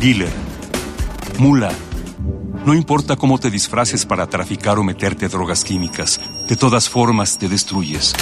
[0.00, 0.32] dealer,
[1.38, 1.72] mula.
[2.66, 7.48] No importa cómo te disfraces para traficar o meterte drogas químicas, de todas formas te
[7.48, 8.14] destruyes.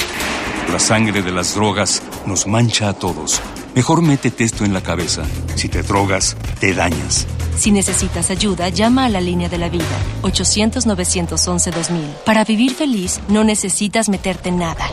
[0.72, 3.40] La sangre de las drogas nos mancha a todos.
[3.74, 5.22] Mejor métete esto en la cabeza.
[5.54, 7.26] Si te drogas, te dañas.
[7.56, 9.86] Si necesitas ayuda, llama a la línea de la vida,
[10.22, 12.24] 800-911-2000.
[12.26, 14.84] Para vivir feliz, no necesitas meterte en nada.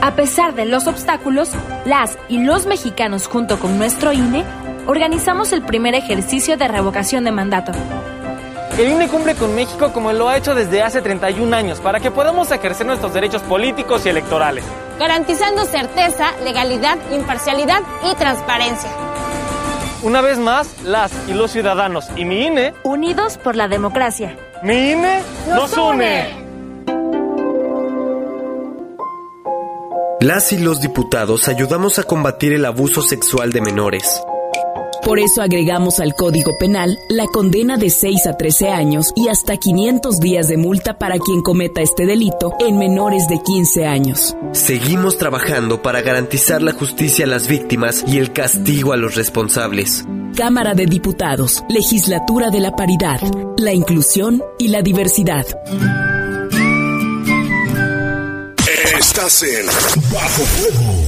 [0.00, 1.50] A pesar de los obstáculos,
[1.84, 4.44] las y los mexicanos junto con nuestro INE
[4.86, 7.72] organizamos el primer ejercicio de revocación de mandato.
[8.78, 12.12] El INE cumple con México como lo ha hecho desde hace 31 años para que
[12.12, 14.64] podamos ejercer nuestros derechos políticos y electorales.
[15.00, 18.88] Garantizando certeza, legalidad, imparcialidad y transparencia.
[20.04, 22.72] Una vez más, las y los ciudadanos y mi INE.
[22.84, 24.36] Unidos por la democracia.
[24.62, 26.28] Mi INE nos, une.
[30.20, 34.22] Las y los diputados ayudamos a combatir el abuso sexual de menores.
[35.08, 39.56] Por eso agregamos al Código Penal la condena de 6 a 13 años y hasta
[39.56, 44.36] 500 días de multa para quien cometa este delito en menores de 15 años.
[44.52, 50.04] Seguimos trabajando para garantizar la justicia a las víctimas y el castigo a los responsables.
[50.36, 53.22] Cámara de Diputados, Legislatura de la Paridad,
[53.56, 55.46] la Inclusión y la Diversidad.
[58.98, 59.66] Estás en
[60.12, 61.07] Bajo Fuego.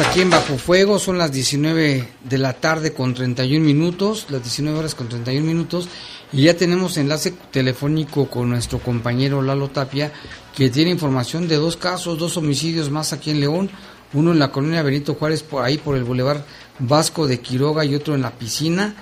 [0.00, 4.78] Aquí en Bajo Fuego, son las 19 de la tarde con 31 minutos, las 19
[4.78, 5.88] horas con 31 minutos,
[6.32, 10.12] y ya tenemos enlace telefónico con nuestro compañero Lalo Tapia,
[10.56, 13.70] que tiene información de dos casos, dos homicidios más aquí en León,
[14.12, 16.44] uno en la colonia Benito Juárez, por ahí por el Boulevard
[16.78, 18.94] Vasco de Quiroga, y otro en la piscina,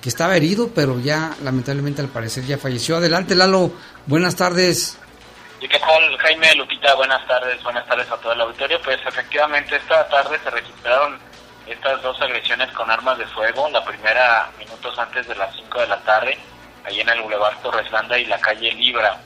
[0.00, 2.96] que estaba herido, pero ya lamentablemente al parecer ya falleció.
[2.96, 3.72] Adelante Lalo,
[4.06, 4.98] buenas tardes.
[5.64, 8.78] ¿Y qué call, Jaime Lupita, buenas tardes, buenas tardes a todo el auditorio.
[8.82, 11.18] Pues efectivamente esta tarde se registraron
[11.66, 15.86] estas dos agresiones con armas de fuego, la primera minutos antes de las 5 de
[15.86, 16.36] la tarde,
[16.84, 19.18] ahí en el Boulevard Torreslanda y la calle Libra.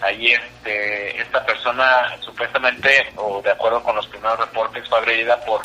[0.00, 5.62] Ahí este, esta persona supuestamente, o de acuerdo con los primeros reportes, fue agredida por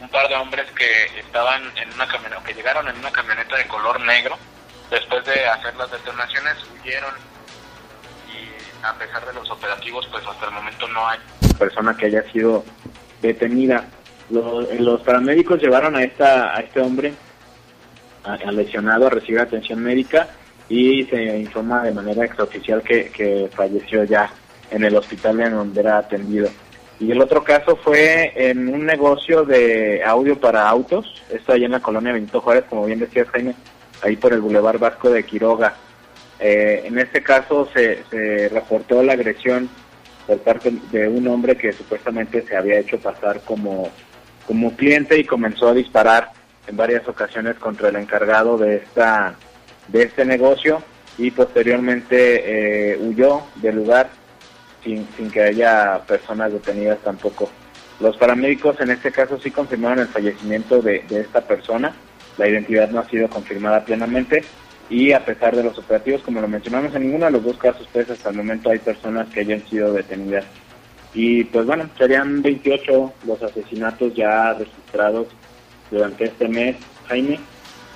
[0.00, 3.66] un par de hombres que estaban en una camioneta, que llegaron en una camioneta de
[3.66, 4.38] color negro.
[4.90, 7.35] Después de hacer las detonaciones, huyeron
[8.88, 11.18] a pesar de los operativos, pues hasta el momento no hay
[11.58, 12.64] persona que haya sido
[13.20, 13.84] detenida.
[14.30, 17.14] Los, los paramédicos llevaron a esta a este hombre,
[18.24, 20.28] al lesionado, a recibir atención médica
[20.68, 24.30] y se informa de manera extraoficial que, que falleció ya
[24.70, 26.48] en el hospital en donde era atendido.
[26.98, 31.72] Y el otro caso fue en un negocio de audio para autos, esto allá en
[31.72, 33.54] la colonia Benito Juárez, como bien decía Jaime,
[34.02, 35.74] ahí por el Boulevard Vasco de Quiroga.
[36.38, 39.68] Eh, en este caso se, se reportó la agresión
[40.26, 43.90] por parte de un hombre que supuestamente se había hecho pasar como,
[44.46, 46.32] como cliente y comenzó a disparar
[46.66, 49.36] en varias ocasiones contra el encargado de esta
[49.88, 50.82] de este negocio
[51.16, 54.10] y posteriormente eh, huyó del lugar
[54.82, 57.48] sin, sin que haya personas detenidas tampoco.
[58.00, 61.94] Los paramédicos en este caso sí confirmaron el fallecimiento de, de esta persona,
[62.36, 64.44] la identidad no ha sido confirmada plenamente
[64.88, 67.88] y a pesar de los operativos, como lo mencionamos, en ninguno de los dos casos
[67.92, 70.44] pues hasta el momento hay personas que hayan sido detenidas.
[71.14, 75.28] Y pues bueno, serían 28 los asesinatos ya registrados
[75.90, 76.76] durante este mes,
[77.08, 77.40] Jaime,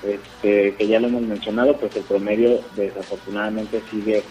[0.03, 4.22] este, que ya lo hemos mencionado, pues el promedio desafortunadamente sigue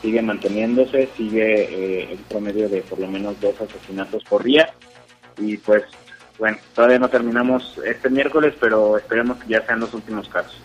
[0.00, 4.72] sigue manteniéndose, sigue eh, el promedio de por lo menos dos asesinatos por día
[5.36, 5.84] y pues
[6.38, 10.58] bueno, todavía no terminamos este miércoles, pero esperemos que ya sean los últimos casos.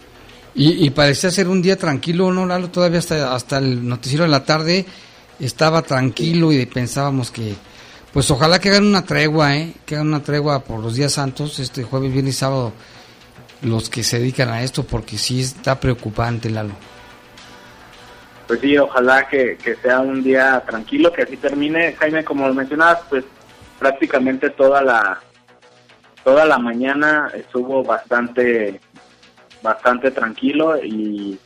[0.57, 2.69] Y, parecía ser un día tranquilo, ¿no, Lalo?
[2.69, 4.85] Todavía hasta, hasta el noticiero de la tarde
[5.37, 7.55] estaba tranquilo y pensábamos que,
[8.13, 9.73] pues ojalá que hagan una tregua, ¿eh?
[9.85, 12.71] Que hagan una tregua por los días santos, este jueves, viernes y sábado,
[13.63, 16.73] los que se dedican a esto, porque sí está preocupante, Lalo.
[18.47, 21.97] Pues sí, ojalá que, que sea un día tranquilo, que así termine.
[21.99, 23.25] Jaime, como lo mencionabas, pues
[23.77, 25.19] prácticamente toda la
[26.23, 28.79] toda la mañana estuvo bastante
[29.65, 31.37] bastante tranquilo y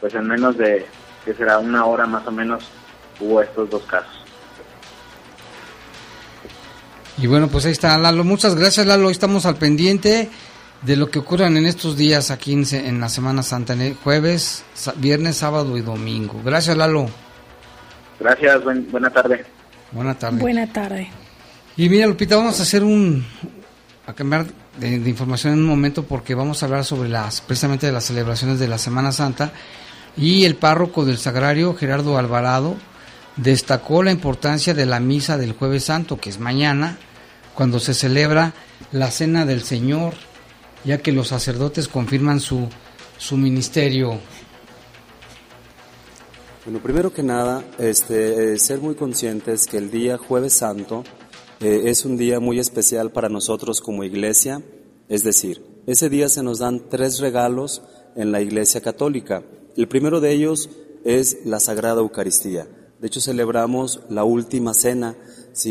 [0.00, 0.86] pues en menos de
[1.24, 2.64] que será una hora más o menos
[3.20, 4.12] hubo estos dos casos.
[7.18, 8.24] Y bueno, pues ahí está Lalo.
[8.24, 9.10] Muchas gracias Lalo.
[9.10, 10.28] Estamos al pendiente
[10.82, 13.80] de lo que ocurran en estos días aquí en, se- en la Semana Santa, en
[13.82, 14.64] el jueves,
[14.96, 16.40] viernes, sábado y domingo.
[16.44, 17.06] Gracias Lalo.
[18.20, 19.44] Gracias, buen- buena tarde.
[19.92, 20.40] Buena tarde.
[20.40, 21.08] Buena tarde.
[21.76, 23.24] Y mira, Lupita, vamos a hacer un.
[24.06, 24.46] a cambiar
[24.78, 27.40] de, información en un momento porque vamos a hablar sobre las.
[27.40, 29.52] precisamente de las celebraciones de la Semana Santa.
[30.16, 32.76] Y el párroco del Sagrario, Gerardo Alvarado,
[33.36, 36.98] destacó la importancia de la misa del Jueves Santo, que es mañana,
[37.54, 38.52] cuando se celebra
[38.92, 40.14] la Cena del Señor,
[40.84, 42.68] ya que los sacerdotes confirman su,
[43.18, 44.20] su ministerio.
[46.64, 51.04] Bueno, primero que nada, este, eh, ser muy conscientes que el día Jueves Santo
[51.64, 54.62] eh, es un día muy especial para nosotros como iglesia.
[55.08, 57.80] Es decir, ese día se nos dan tres regalos
[58.16, 59.42] en la iglesia católica.
[59.74, 60.68] El primero de ellos
[61.04, 62.68] es la Sagrada Eucaristía.
[63.00, 65.16] De hecho, celebramos la última cena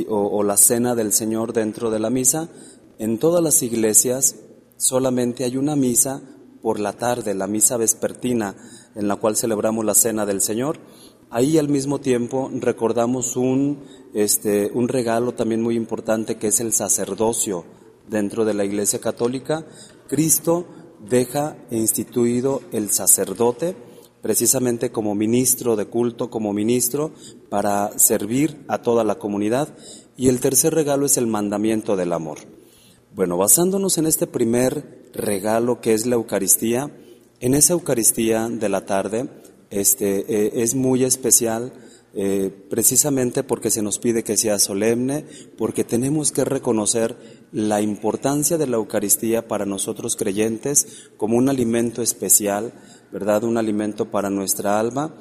[0.09, 2.49] o, o la cena del Señor dentro de la misa.
[2.97, 4.37] En todas las iglesias
[4.77, 6.23] solamente hay una misa
[6.63, 8.55] por la tarde, la misa vespertina,
[8.95, 10.79] en la cual celebramos la cena del Señor.
[11.29, 13.79] Ahí al mismo tiempo recordamos un,
[14.13, 17.65] este, un regalo también muy importante que es el sacerdocio
[18.09, 19.65] dentro de la Iglesia Católica.
[20.07, 20.65] Cristo
[21.09, 23.75] deja instituido el sacerdote
[24.21, 27.11] precisamente como ministro de culto, como ministro
[27.49, 29.67] para servir a toda la comunidad.
[30.15, 32.39] Y el tercer regalo es el mandamiento del amor.
[33.13, 36.89] Bueno, basándonos en este primer regalo que es la Eucaristía,
[37.41, 39.29] en esa Eucaristía de la tarde
[39.69, 41.73] este, eh, es muy especial
[42.15, 45.25] eh, precisamente porque se nos pide que sea solemne,
[45.57, 47.15] porque tenemos que reconocer
[47.51, 52.71] la importancia de la Eucaristía para nosotros creyentes como un alimento especial,
[53.11, 53.43] ¿verdad?
[53.43, 55.15] Un alimento para nuestra alma,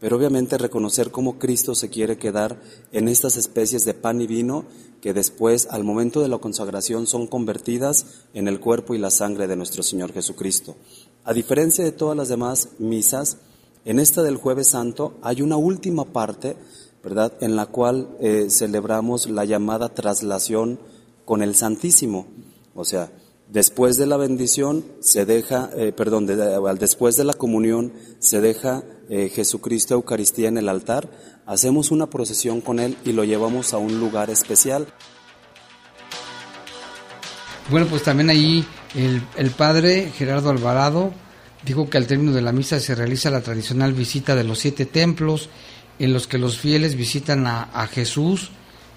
[0.00, 2.60] pero obviamente reconocer cómo Cristo se quiere quedar
[2.92, 4.66] en estas especies de pan y vino
[5.00, 9.46] que después, al momento de la consagración, son convertidas en el cuerpo y la sangre
[9.46, 10.76] de nuestro Señor Jesucristo.
[11.24, 13.38] A diferencia de todas las demás misas,
[13.84, 16.56] en esta del jueves santo hay una última parte,
[17.02, 20.78] ¿verdad?, en la cual eh, celebramos la llamada traslación
[21.24, 22.26] con el Santísimo.
[22.74, 23.10] O sea,
[23.48, 29.28] Después de la bendición se deja, eh, perdón, después de la comunión se deja eh,
[29.28, 31.10] Jesucristo Eucaristía en el altar,
[31.44, 34.86] hacemos una procesión con él y lo llevamos a un lugar especial.
[37.70, 41.12] Bueno, pues también ahí el, el padre Gerardo Alvarado
[41.64, 44.86] dijo que al término de la misa se realiza la tradicional visita de los siete
[44.86, 45.48] templos
[45.98, 48.50] en los que los fieles visitan a, Jesús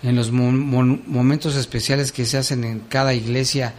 [0.03, 3.74] en los momentos especiales que se hacen en cada iglesia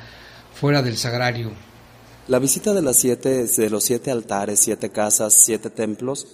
[0.55, 1.53] fuera del sagrario.
[2.29, 6.27] La visita de, las siete, de los siete altares, siete casas, siete templos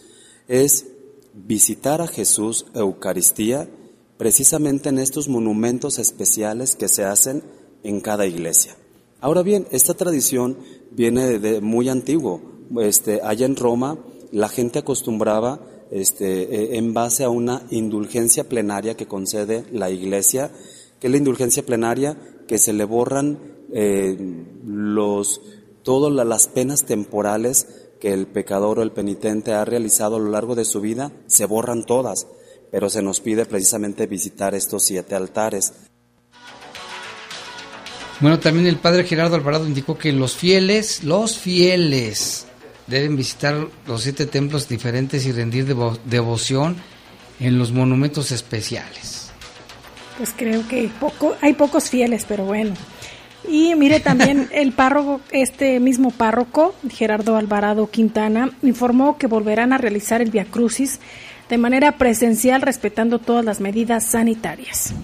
[0.48, 0.86] es
[1.32, 3.68] visitar a Jesús Eucaristía
[4.16, 7.42] precisamente en estos monumentos especiales que se hacen
[7.82, 8.76] en cada iglesia.
[9.20, 10.58] Ahora bien, esta tradición
[10.94, 12.40] viene de, muy antiguo.
[12.80, 13.98] Este, allá en Roma
[14.32, 20.50] la gente acostumbraba este, e, en base a una indulgencia plenaria que concede la Iglesia,
[20.98, 22.18] que es la indulgencia plenaria
[22.48, 23.38] que se le borran
[23.72, 24.16] eh,
[24.64, 25.40] los,
[25.82, 27.66] todas las penas temporales
[28.00, 31.46] que el pecador o el penitente ha realizado a lo largo de su vida, se
[31.46, 32.26] borran todas,
[32.70, 35.72] pero se nos pide precisamente visitar estos siete altares.
[38.24, 42.46] Bueno, también el padre Gerardo Alvarado indicó que los fieles, los fieles,
[42.86, 45.66] deben visitar los siete templos diferentes y rendir
[46.06, 46.74] devoción
[47.38, 49.30] en los monumentos especiales.
[50.16, 52.72] Pues creo que poco, hay pocos fieles, pero bueno.
[53.46, 59.76] Y mire también el párroco, este mismo párroco, Gerardo Alvarado Quintana, informó que volverán a
[59.76, 60.98] realizar el Via Crucis
[61.50, 64.94] de manera presencial respetando todas las medidas sanitarias.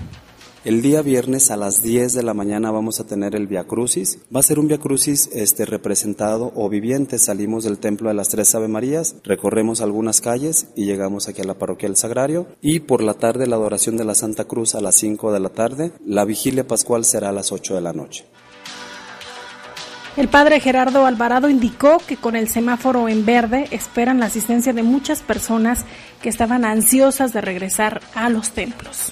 [0.62, 4.18] El día viernes a las 10 de la mañana vamos a tener el Via Crucis.
[4.34, 7.18] Va a ser un Via Crucis este, representado o viviente.
[7.18, 11.46] Salimos del Templo de las Tres Ave Marías, recorremos algunas calles y llegamos aquí a
[11.46, 12.46] la Parroquia del Sagrario.
[12.60, 15.48] Y por la tarde la adoración de la Santa Cruz a las 5 de la
[15.48, 15.92] tarde.
[16.04, 18.26] La vigilia pascual será a las 8 de la noche.
[20.18, 24.82] El padre Gerardo Alvarado indicó que con el semáforo en verde esperan la asistencia de
[24.82, 25.86] muchas personas
[26.20, 29.10] que estaban ansiosas de regresar a los templos.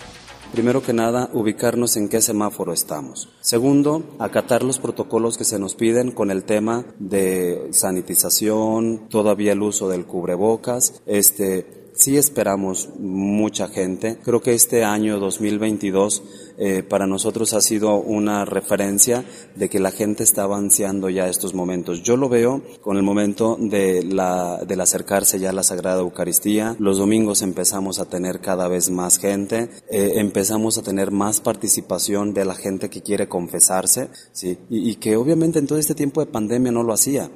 [0.52, 3.28] Primero que nada, ubicarnos en qué semáforo estamos.
[3.40, 9.62] Segundo, acatar los protocolos que se nos piden con el tema de sanitización, todavía el
[9.62, 14.18] uso del cubrebocas, este, sí esperamos mucha gente.
[14.22, 16.22] Creo que este año 2022
[16.56, 19.24] eh, para nosotros ha sido una referencia
[19.56, 22.02] de que la gente estaba ansiando ya estos momentos.
[22.04, 26.76] Yo lo veo con el momento de la, del acercarse ya a la Sagrada Eucaristía.
[26.78, 32.32] Los domingos empezamos a tener cada vez más gente, eh, empezamos a tener más participación
[32.32, 34.56] de la gente que quiere confesarse, ¿sí?
[34.70, 37.28] y, y que obviamente en todo este tiempo de pandemia no lo hacía.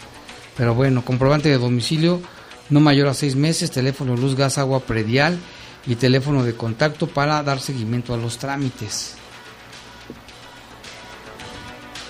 [0.58, 2.22] Pero bueno, comprobante de domicilio
[2.70, 5.38] no mayor a seis meses, teléfono, luz, gas, agua predial
[5.86, 9.16] y teléfono de contacto para dar seguimiento a los trámites.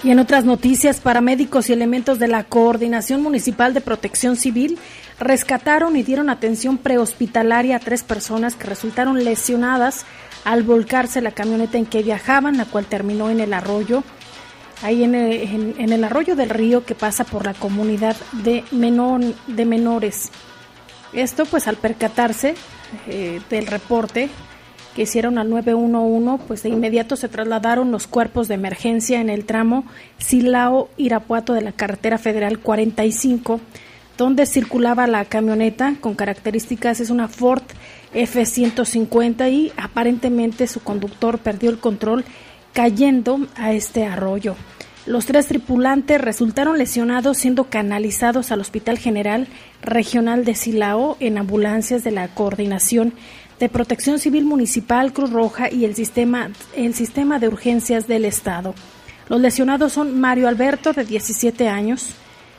[0.05, 4.77] Y en otras noticias, paramédicos y elementos de la Coordinación Municipal de Protección Civil
[5.19, 10.05] rescataron y dieron atención prehospitalaria a tres personas que resultaron lesionadas
[10.43, 14.03] al volcarse la camioneta en que viajaban, la cual terminó en el arroyo,
[14.83, 18.63] ahí en el, arroyo del río que pasa por la comunidad de
[19.65, 20.29] menores.
[21.13, 22.53] Esto pues al percatarse
[23.07, 24.29] eh, del reporte
[24.95, 29.45] que hicieron al 911, pues de inmediato se trasladaron los cuerpos de emergencia en el
[29.45, 29.85] tramo
[30.19, 33.59] Silao-Irapuato de la carretera federal 45,
[34.17, 37.63] donde circulaba la camioneta con características, es una Ford
[38.13, 42.23] F-150 y aparentemente su conductor perdió el control
[42.71, 44.55] cayendo a este arroyo.
[45.05, 49.47] Los tres tripulantes resultaron lesionados siendo canalizados al Hospital General
[49.83, 53.13] Regional de Silao en ambulancias de la Coordinación
[53.59, 58.73] de Protección Civil Municipal, Cruz Roja y el sistema, el sistema de urgencias del Estado.
[59.29, 62.09] Los lesionados son Mario Alberto, de 17 años,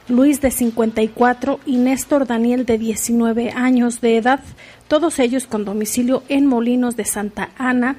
[0.09, 4.40] Luis, de 54, y Néstor Daniel, de 19 años de edad,
[4.88, 7.97] todos ellos con domicilio en Molinos de Santa Ana,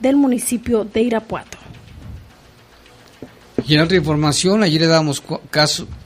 [0.00, 1.58] del municipio de Irapuato.
[3.66, 5.22] Y en otra información, ayer le damos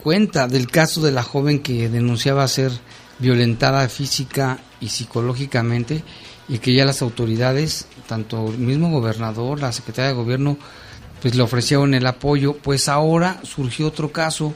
[0.01, 2.71] cuenta del caso de la joven que denunciaba ser
[3.19, 6.03] violentada física y psicológicamente
[6.47, 10.57] y que ya las autoridades, tanto el mismo gobernador, la secretaria de gobierno,
[11.21, 12.53] pues le ofrecieron el apoyo.
[12.53, 14.53] Pues ahora surgió otro caso.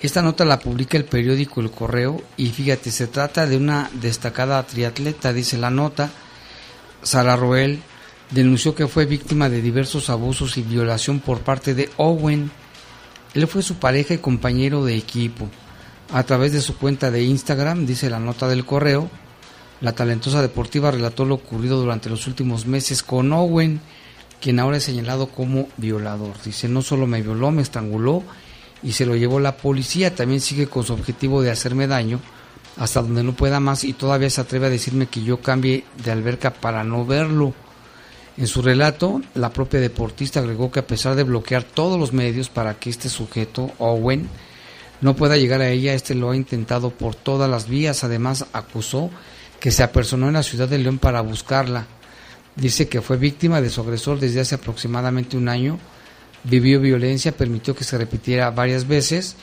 [0.00, 4.62] Esta nota la publica el periódico El Correo y fíjate, se trata de una destacada
[4.64, 6.10] triatleta, dice la nota.
[7.02, 7.80] Sara Roel
[8.30, 12.50] denunció que fue víctima de diversos abusos y violación por parte de Owen.
[13.34, 15.48] Él fue su pareja y compañero de equipo.
[16.12, 19.10] A través de su cuenta de Instagram, dice la nota del correo,
[19.84, 23.82] la talentosa deportiva relató lo ocurrido durante los últimos meses con Owen,
[24.40, 26.32] quien ahora es señalado como violador.
[26.42, 28.22] Dice, no solo me violó, me estranguló
[28.82, 32.18] y se lo llevó la policía, también sigue con su objetivo de hacerme daño
[32.78, 36.10] hasta donde no pueda más y todavía se atreve a decirme que yo cambie de
[36.10, 37.52] alberca para no verlo.
[38.38, 42.48] En su relato, la propia deportista agregó que a pesar de bloquear todos los medios
[42.48, 44.30] para que este sujeto, Owen,
[45.02, 48.02] no pueda llegar a ella, este lo ha intentado por todas las vías.
[48.02, 49.10] Además, acusó
[49.64, 51.86] que se apersonó en la ciudad de León para buscarla.
[52.54, 55.78] Dice que fue víctima de su agresor desde hace aproximadamente un año,
[56.42, 59.36] vivió violencia, permitió que se repitiera varias veces,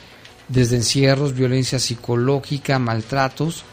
[0.46, 3.64] desde encierros, violencia psicológica, maltratos,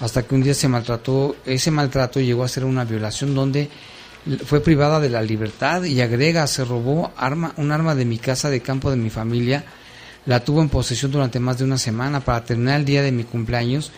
[0.00, 3.70] hasta que un día se maltrató, ese maltrato llegó a ser una violación donde
[4.44, 8.50] fue privada de la libertad y agrega, se robó arma, un arma de mi casa
[8.50, 9.64] de campo de mi familia,
[10.26, 13.22] la tuvo en posesión durante más de una semana para terminar el día de mi
[13.22, 13.92] cumpleaños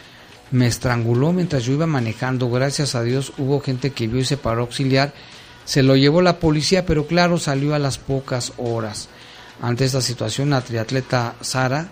[0.51, 2.51] me estranguló mientras yo iba manejando.
[2.51, 5.13] Gracias a Dios hubo gente que vio y se paró a auxiliar.
[5.65, 9.09] Se lo llevó la policía, pero claro, salió a las pocas horas.
[9.61, 11.89] Ante esta situación, la triatleta Sara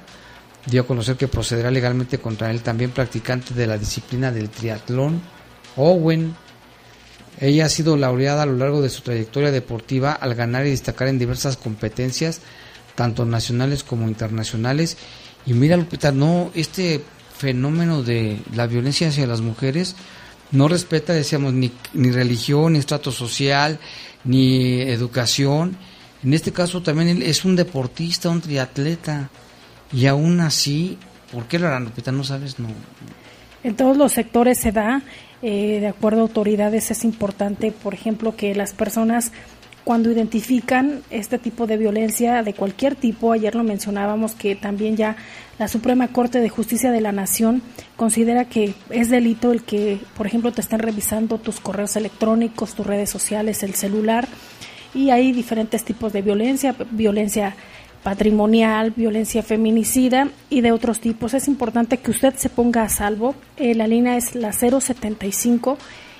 [0.66, 5.22] dio a conocer que procederá legalmente contra él, también practicante de la disciplina del triatlón.
[5.76, 6.34] Owen.
[7.40, 11.08] Ella ha sido laureada a lo largo de su trayectoria deportiva al ganar y destacar
[11.08, 12.40] en diversas competencias,
[12.94, 14.96] tanto nacionales como internacionales.
[15.46, 17.02] Y mira, Lupita, no, este
[17.42, 19.96] fenómeno de la violencia hacia las mujeres
[20.52, 23.78] no respeta, decíamos, ni, ni religión, ni estrato social,
[24.24, 25.76] ni educación.
[26.22, 29.30] En este caso también él es un deportista, un triatleta.
[29.92, 30.98] Y aún así,
[31.32, 32.68] ¿por qué lo harán, No sabes, no.
[33.64, 35.02] En todos los sectores se da,
[35.40, 39.32] eh, de acuerdo a autoridades, es importante, por ejemplo, que las personas
[39.84, 45.16] cuando identifican este tipo de violencia de cualquier tipo, ayer lo mencionábamos que también ya
[45.58, 47.62] la Suprema Corte de Justicia de la Nación
[47.96, 52.86] considera que es delito el que, por ejemplo, te estén revisando tus correos electrónicos, tus
[52.86, 54.28] redes sociales, el celular,
[54.94, 57.56] y hay diferentes tipos de violencia, violencia
[58.02, 61.34] patrimonial, violencia feminicida y de otros tipos.
[61.34, 63.34] Es importante que usted se ponga a salvo.
[63.56, 65.78] Eh, la línea es la 075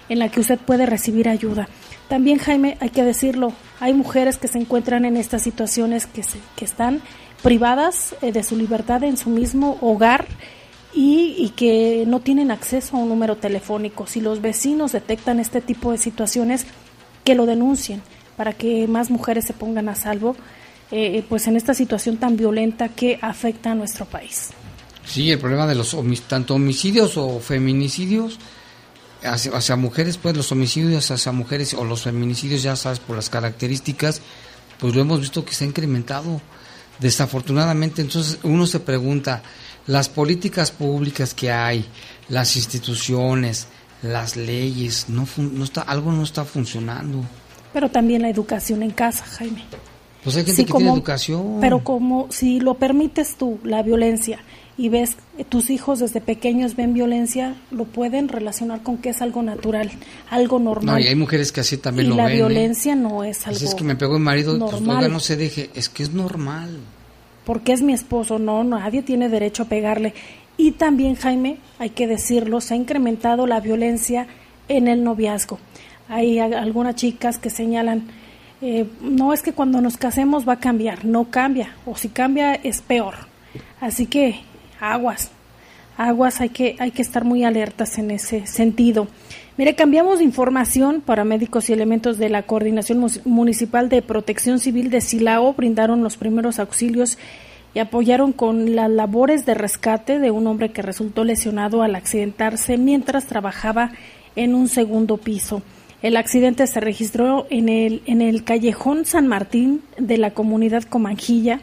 [0.09, 1.69] en la que usted puede recibir ayuda.
[2.13, 6.23] También, Jaime, hay que decirlo, hay mujeres que se encuentran en estas situaciones que,
[6.57, 7.01] que están
[7.43, 10.27] privadas eh, de su libertad en su mismo hogar
[10.93, 14.07] y, y, que no tienen acceso a un número telefónico.
[14.07, 16.67] Si los vecinos detectan este tipo de situaciones,
[17.25, 18.03] que lo denuncien
[18.37, 20.37] para que más mujeres se pongan a salvo
[20.91, 24.51] eh, pues en esta situación tan violenta que afecta a nuestro país.
[25.07, 25.97] Sí, el problema de los
[26.29, 28.39] tanto homicidios o feminicidios
[29.25, 34.21] hacia, mujeres, pues los homicidios hacia mujeres o los feminicidios, ya sabes, por las características,
[34.79, 36.41] pues lo hemos visto que se ha incrementado.
[36.99, 39.43] Desafortunadamente, entonces uno se pregunta,
[39.87, 41.85] las políticas públicas que hay,
[42.29, 43.67] las instituciones,
[44.03, 47.25] las leyes, no, no está, algo no está funcionando.
[47.73, 49.65] Pero también la educación en casa, Jaime.
[50.23, 51.59] Pues hay gente que tiene educación.
[51.61, 54.41] Pero como si lo permites tú, la violencia,
[54.83, 55.17] y ves
[55.49, 59.93] tus hijos desde pequeños ven violencia, lo pueden relacionar con que es algo natural,
[60.29, 60.97] algo normal.
[60.97, 62.25] No, y hay mujeres que así también lo ven.
[62.25, 62.37] Y la ¿eh?
[62.39, 63.59] violencia no es algo.
[63.59, 66.81] Así es que me pegó el marido, pues no se deje, es que es normal.
[67.45, 70.15] Porque es mi esposo, no, nadie tiene derecho a pegarle.
[70.57, 74.27] Y también, Jaime, hay que decirlo, se ha incrementado la violencia
[74.67, 75.61] en el noviazgo.
[76.09, 78.09] Hay algunas chicas que señalan,
[78.61, 82.55] eh, no es que cuando nos casemos va a cambiar, no cambia, o si cambia
[82.55, 83.31] es peor.
[83.81, 84.41] Así que
[84.83, 85.31] aguas,
[85.97, 89.07] aguas, hay que, hay que estar muy alertas en ese sentido.
[89.57, 91.01] Mire, cambiamos de información.
[91.01, 96.17] para médicos y elementos de la Coordinación Municipal de Protección Civil de Silao brindaron los
[96.17, 97.17] primeros auxilios
[97.75, 102.77] y apoyaron con las labores de rescate de un hombre que resultó lesionado al accidentarse
[102.77, 103.93] mientras trabajaba
[104.35, 105.63] en un segundo piso.
[106.03, 111.61] El accidente se registró en el, en el callejón San Martín de la comunidad Comanjilla.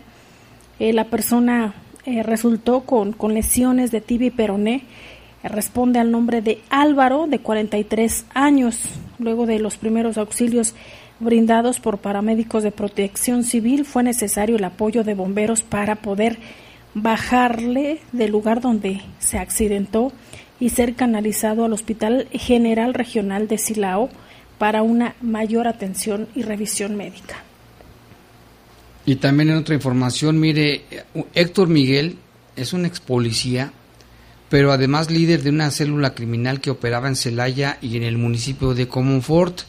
[0.79, 1.73] Eh, la persona
[2.09, 4.83] eh, resultó con, con lesiones de tibia y peroné
[5.43, 8.81] responde al nombre de Álvaro, de 43 años.
[9.19, 10.75] Luego de los primeros auxilios
[11.19, 16.37] brindados por paramédicos de protección civil, fue necesario el apoyo de bomberos para poder
[16.93, 20.11] bajarle del lugar donde se accidentó
[20.59, 24.09] y ser canalizado al Hospital General Regional de Silao
[24.57, 27.48] para una mayor atención y revisión médica.
[29.09, 30.83] Y también en otra información, mire,
[31.33, 32.17] Héctor Miguel
[32.55, 33.73] es un ex policía
[34.49, 38.73] pero además líder de una célula criminal que operaba en Celaya y en el municipio
[38.73, 39.61] de Comonfort.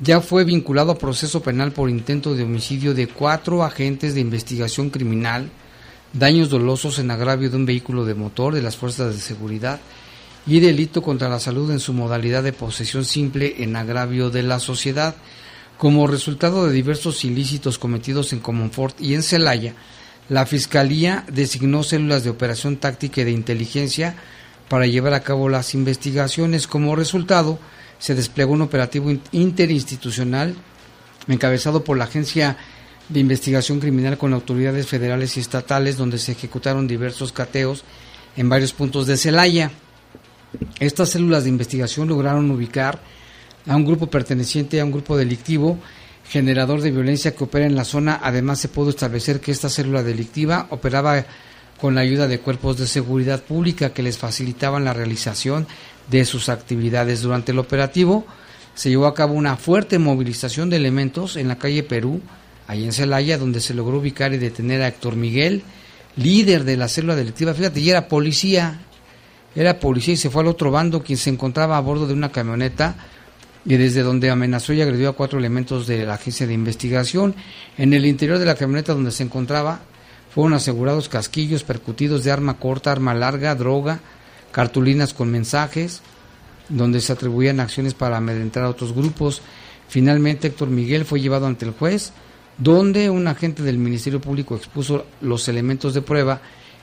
[0.00, 4.90] Ya fue vinculado a proceso penal por intento de homicidio de cuatro agentes de investigación
[4.90, 5.48] criminal,
[6.12, 9.80] daños dolosos en agravio de un vehículo de motor de las fuerzas de seguridad
[10.46, 14.58] y delito contra la salud en su modalidad de posesión simple en agravio de la
[14.58, 15.14] sociedad.
[15.80, 19.72] Como resultado de diversos ilícitos cometidos en Comonfort y en Celaya,
[20.28, 24.14] la Fiscalía designó células de operación táctica y de inteligencia
[24.68, 26.66] para llevar a cabo las investigaciones.
[26.66, 27.58] Como resultado,
[27.98, 30.54] se desplegó un operativo interinstitucional
[31.28, 32.58] encabezado por la Agencia
[33.08, 37.84] de Investigación Criminal con autoridades federales y estatales, donde se ejecutaron diversos cateos
[38.36, 39.70] en varios puntos de Celaya.
[40.78, 43.00] Estas células de investigación lograron ubicar
[43.66, 45.78] a un grupo perteneciente a un grupo delictivo
[46.28, 48.20] generador de violencia que opera en la zona.
[48.22, 51.24] Además, se pudo establecer que esta célula delictiva operaba
[51.80, 55.66] con la ayuda de cuerpos de seguridad pública que les facilitaban la realización
[56.08, 57.22] de sus actividades.
[57.22, 58.26] Durante el operativo
[58.74, 62.20] se llevó a cabo una fuerte movilización de elementos en la calle Perú,
[62.66, 65.62] ahí en Celaya, donde se logró ubicar y detener a Héctor Miguel,
[66.16, 67.54] líder de la célula delictiva.
[67.54, 68.78] Fíjate, y era policía,
[69.56, 72.30] era policía y se fue al otro bando, quien se encontraba a bordo de una
[72.30, 72.96] camioneta
[73.64, 77.34] y desde donde amenazó y agredió a cuatro elementos de la agencia de investigación.
[77.76, 79.80] En el interior de la camioneta donde se encontraba
[80.34, 84.00] fueron asegurados casquillos percutidos de arma corta, arma larga, droga,
[84.52, 86.02] cartulinas con mensajes,
[86.68, 89.42] donde se atribuían acciones para amedrentar a otros grupos.
[89.88, 92.12] Finalmente Héctor Miguel fue llevado ante el juez,
[92.58, 96.40] donde un agente del Ministerio Público expuso los elementos de prueba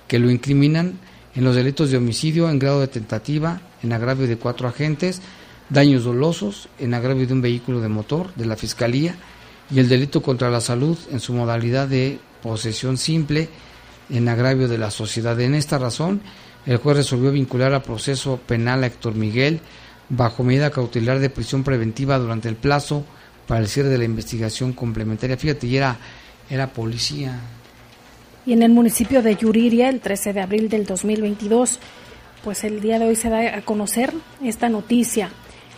[0.07, 0.99] que lo incriminan
[1.35, 5.21] en los delitos de homicidio en grado de tentativa, en agravio de cuatro agentes,
[5.69, 9.15] daños dolosos en agravio de un vehículo de motor de la Fiscalía
[9.69, 13.49] y el delito contra la salud en su modalidad de posesión simple
[14.09, 15.39] en agravio de la sociedad.
[15.39, 16.21] En esta razón,
[16.65, 19.59] el juez resolvió vincular a proceso penal a Héctor Miguel
[20.09, 23.03] bajo medida cautelar de prisión preventiva durante el plazo
[23.45, 25.37] para el cierre de la investigación complementaria.
[25.37, 25.97] Fíjate, y era,
[26.49, 27.39] era policía.
[28.45, 31.79] Y en el municipio de Yuriria, el 13 de abril del 2022,
[32.43, 35.29] pues el día de hoy se da a conocer esta noticia.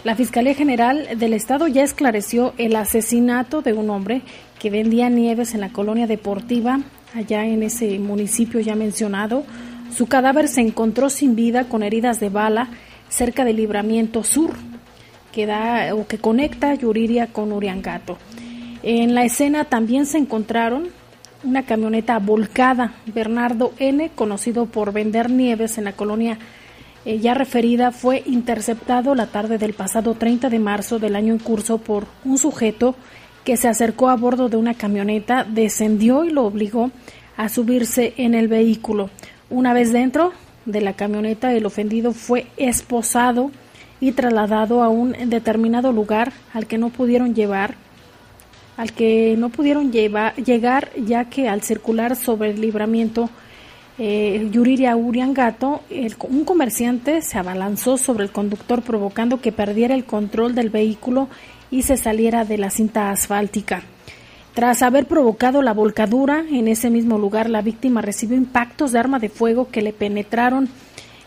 [0.06, 4.22] La Fiscalía General del Estado ya esclareció el asesinato de un hombre
[4.58, 6.80] que vendía nieves en la colonia deportiva,
[7.14, 9.44] allá en ese municipio ya mencionado.
[9.94, 12.70] Su cadáver se encontró sin vida con heridas de bala
[13.10, 14.54] cerca del Libramiento Sur,
[15.34, 18.18] que da o que conecta Yuriria con Uriangato.
[18.84, 20.88] En la escena también se encontraron
[21.44, 22.94] una camioneta volcada.
[23.06, 26.40] Bernardo N., conocido por vender nieves en la colonia
[27.06, 31.40] eh, ya referida fue interceptado la tarde del pasado 30 de marzo del año en
[31.40, 32.96] curso por un sujeto
[33.44, 36.92] que se acercó a bordo de una camioneta, descendió y lo obligó
[37.38, 39.10] a subirse en el vehículo.
[39.50, 40.34] Una vez dentro
[40.66, 43.52] de la camioneta, el ofendido fue esposado
[44.02, 47.76] y trasladado a un determinado lugar al que no pudieron llevar
[48.78, 53.30] al que no pudieron llegar ya que al circular sobre el libramiento
[54.00, 55.82] eh, Yuriria Uriangato,
[56.30, 61.28] un comerciante se abalanzó sobre el conductor provocando que perdiera el control del vehículo
[61.70, 63.84] y se saliera de la cinta asfáltica.
[64.54, 69.20] Tras haber provocado la volcadura, en ese mismo lugar la víctima recibió impactos de arma
[69.20, 70.70] de fuego que le penetraron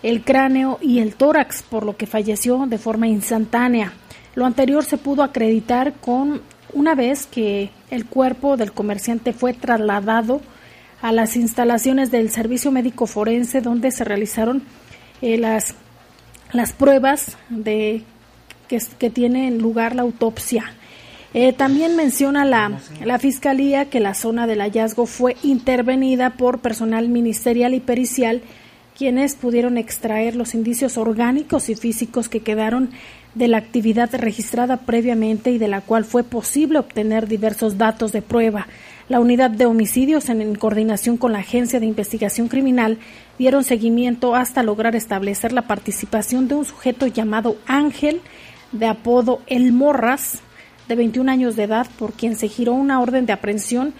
[0.02, 3.92] el cráneo y el tórax, por lo que falleció de forma instantánea.
[4.34, 6.40] Lo anterior se pudo acreditar con
[6.72, 10.40] una vez que el cuerpo del comerciante fue trasladado
[11.02, 14.62] a las instalaciones del Servicio Médico Forense donde se realizaron
[15.20, 15.74] eh, las,
[16.52, 18.04] las pruebas de
[18.68, 20.72] que, que tiene lugar la autopsia.
[21.34, 27.08] Eh, también menciona la, la Fiscalía que la zona del hallazgo fue intervenida por personal
[27.08, 28.42] ministerial y pericial,
[28.96, 32.90] quienes pudieron extraer los indicios orgánicos y físicos que quedaron
[33.34, 38.20] de la actividad registrada previamente y de la cual fue posible obtener diversos datos de
[38.20, 38.66] prueba.
[39.08, 42.98] La unidad de homicidios, en coordinación con la Agencia de Investigación Criminal,
[43.36, 48.20] dieron seguimiento hasta lograr establecer la participación de un sujeto llamado Ángel,
[48.70, 50.40] de apodo El Morras,
[50.88, 53.92] de 21 años de edad, por quien se giró una orden de aprehensión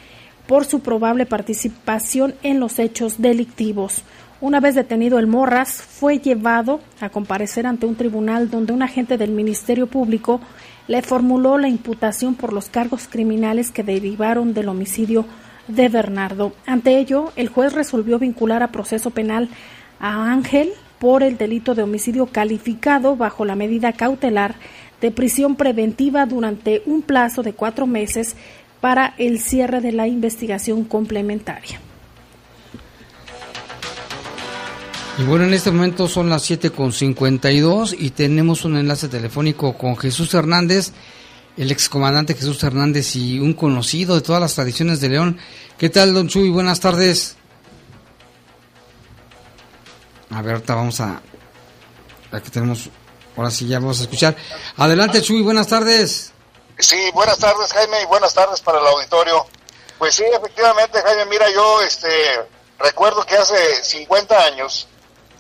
[0.47, 4.05] por su probable participación en los hechos delictivos.
[4.41, 9.17] Una vez detenido el Morras, fue llevado a comparecer ante un tribunal donde un agente
[9.17, 10.41] del Ministerio Público
[10.89, 15.25] le formuló la imputación por los cargos criminales que derivaron del homicidio
[15.69, 16.53] de Bernardo.
[16.67, 19.49] Ante ello, el juez resolvió vincular a proceso penal
[20.01, 24.55] a Ángel por el delito de homicidio calificado bajo la medida cautelar
[25.01, 28.37] de prisión preventiva durante un plazo de cuatro meses
[28.81, 31.81] para el cierre de la investigación complementaria.
[35.19, 40.33] Y bueno, en este momento son las 7.52 y tenemos un enlace telefónico con Jesús
[40.33, 40.93] Hernández,
[41.57, 45.39] el excomandante Jesús Hernández y un conocido de todas las tradiciones de León.
[45.77, 46.49] ¿Qué tal, don Chuy?
[46.49, 47.37] Buenas tardes.
[50.31, 51.21] A ver, vamos a...
[52.31, 52.89] Aquí tenemos
[53.37, 54.37] Ahora sí, ya vamos a escuchar.
[54.77, 56.33] Adelante, Chuy, buenas tardes.
[56.79, 59.47] Sí, buenas tardes, Jaime, y buenas tardes para el auditorio.
[59.99, 62.09] Pues sí, efectivamente, Jaime, mira, yo este,
[62.79, 64.89] recuerdo que hace 50 años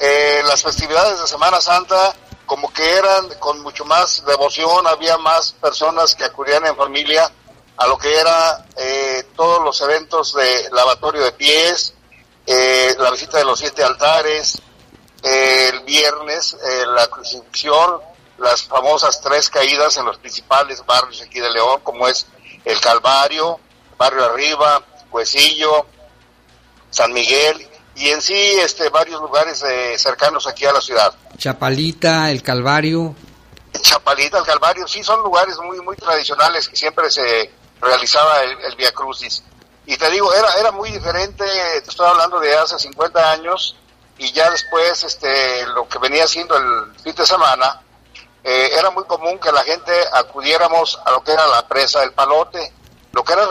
[0.05, 2.12] eh, las festividades de Semana Santa
[2.44, 7.30] como que eran con mucho más devoción, había más personas que acudían en familia
[7.76, 11.94] a lo que era eh, todos los eventos de lavatorio de pies,
[12.44, 14.61] eh, la visita de los siete altares,
[15.22, 18.00] el viernes eh, la crucifixión,
[18.38, 22.26] las famosas tres caídas en los principales barrios aquí de León, como es
[22.64, 23.61] el Calvario,
[23.96, 24.82] Barrio Arriba,
[25.12, 25.86] Huesillo,
[26.90, 31.14] San Miguel y en sí este varios lugares eh, cercanos aquí a la ciudad.
[31.36, 33.14] Chapalita, el Calvario.
[33.80, 38.76] Chapalita, el Calvario, sí son lugares muy muy tradicionales que siempre se realizaba el, el
[38.76, 39.43] Via Crucis.
[39.86, 43.76] Y te digo, era era muy diferente, te estoy hablando de hace 50 años,
[44.18, 47.82] y ya después este lo que venía haciendo el fin de semana
[48.45, 52.12] eh, era muy común que la gente acudiéramos a lo que era la presa del
[52.12, 52.72] Palote,
[53.12, 53.45] lo que era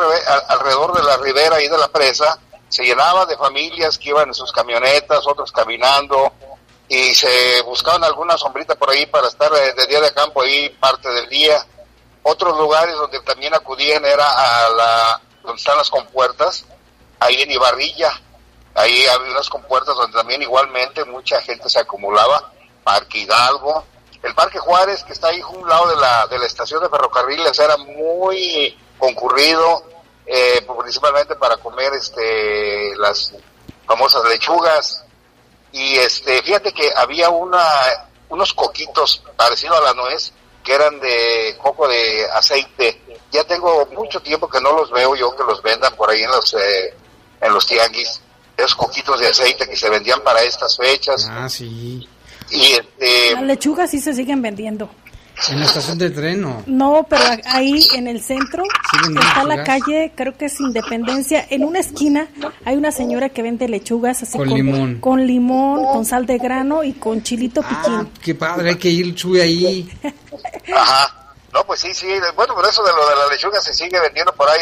[0.50, 2.38] alrededor de la ribera y de la presa,
[2.72, 6.34] se llenaba de familias que iban en sus camionetas, otros caminando,
[6.88, 10.70] y se buscaban alguna sombrita por ahí para estar eh, de día de campo ahí
[10.80, 11.64] parte del día.
[12.24, 16.66] Otros lugares donde también acudían era a la, donde están las compuertas,
[17.20, 18.12] ahí en Ibarrilla,
[18.74, 22.52] Ahí había unas compuertas donde también igualmente mucha gente se acumulaba.
[22.84, 23.84] Parque Hidalgo.
[24.24, 26.90] El Parque Juárez, que está ahí a un lado de la, de la estación de
[26.90, 29.84] ferrocarriles, era muy concurrido,
[30.26, 33.34] eh, principalmente para comer este las
[33.86, 35.04] famosas lechugas.
[35.72, 37.64] Y este, fíjate que había una,
[38.30, 43.02] unos coquitos parecidos a la nuez, que eran de coco de aceite.
[43.32, 46.32] Ya tengo mucho tiempo que no los veo yo que los vendan por ahí en
[46.32, 46.94] los, eh,
[47.40, 48.22] en los tianguis
[48.58, 51.28] esos coquitos de aceite que se vendían para estas fechas.
[51.30, 52.08] Ah, sí.
[52.50, 53.34] Y este...
[53.34, 54.90] Las lechugas sí se siguen vendiendo.
[55.50, 56.64] ¿En la estación de tren no?
[56.68, 61.46] No, pero ahí en el centro está la calle, creo que es Independencia.
[61.50, 62.28] En una esquina
[62.66, 65.00] hay una señora que vende lechugas así con, limón.
[65.00, 67.94] Con limón, con sal de grano y con chilito piquín.
[67.94, 69.90] Ah, qué padre, hay que ir chuy ahí.
[70.76, 71.34] Ajá.
[71.54, 72.08] No, pues sí, sí.
[72.36, 74.62] Bueno, por eso de lo de la lechuga se sigue vendiendo por ahí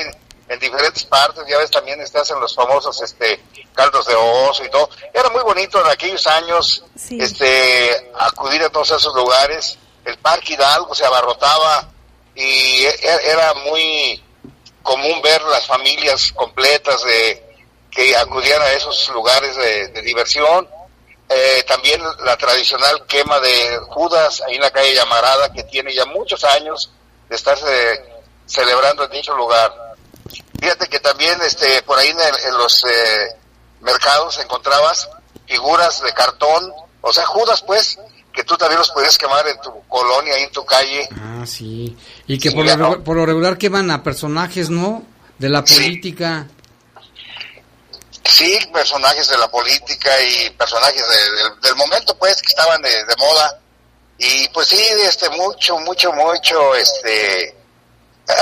[0.49, 3.39] en diferentes partes, ya ves también estás en los famosos este
[3.73, 4.89] caldos de oso y todo.
[5.13, 9.77] Era muy bonito en aquellos años este acudir a todos esos lugares.
[10.05, 11.89] El Parque Hidalgo se abarrotaba
[12.35, 14.23] y e-, era muy
[14.81, 17.49] común ver las familias completas de
[17.91, 20.67] que acudían a esos lugares de, diversión.
[21.27, 26.05] Eh, también la tradicional quema de Judas ahí en la calle Llamarada que tiene ya
[26.05, 26.91] muchos años
[27.29, 27.67] de estarse
[28.45, 29.71] celebrando en dicho lugar.
[30.59, 33.37] Fíjate que también este por ahí en, los eh,
[33.81, 35.09] mercados encontrabas
[35.47, 37.99] figuras de cartón, o sea, Judas pues,
[38.39, 41.09] que tú también los podías quemar en tu colonia, ahí en tu calle.
[41.11, 41.93] Ah, sí.
[42.25, 45.03] Y que por, lo, por, lo, regular queman a personajes, ¿no?
[45.37, 46.47] De la política.
[48.23, 48.57] Sí.
[48.71, 51.03] personajes de la política y personajes
[51.61, 53.59] del momento, pues, que estaban de, de moda.
[54.17, 57.57] Y pues sí, este, mucho, mucho, mucho, este,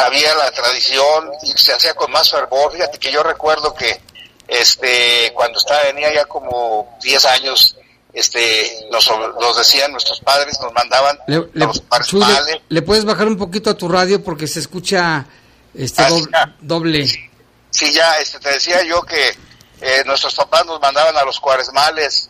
[0.06, 2.72] había la tradición y se hacía con más fervor.
[2.72, 4.00] Fíjate que yo recuerdo que
[4.48, 7.76] este, cuando estaba, tenía ya como 10 años,
[8.18, 9.10] este, nos,
[9.40, 12.58] nos decían nuestros padres, nos mandaban Le, a los pares le- males.
[12.68, 15.26] le puedes bajar un poquito a tu radio porque se escucha
[15.74, 16.30] este Ah, doble.
[16.32, 16.56] ya.
[16.60, 17.30] doble.
[17.70, 19.38] Sí, ya, este, te decía yo que
[19.82, 22.30] eh, nuestros papás nos mandaban a los cuaresmales,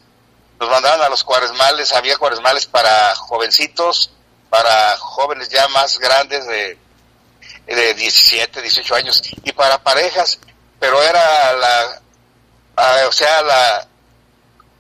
[0.60, 4.12] nos mandaban a los cuaresmales, había cuaresmales para jovencitos,
[4.50, 6.78] para jóvenes ya más grandes de,
[7.68, 10.40] de 17, 18 años, y para parejas,
[10.80, 12.02] pero era la,
[12.76, 13.87] ah, o sea, la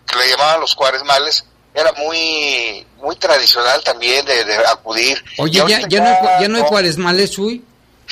[0.07, 5.23] que le llamaban los cuaresmales, era muy muy tradicional también de, de acudir.
[5.37, 7.63] Y Oye, ya, ya, no hay, ya no hay cuaresmales, Chuy.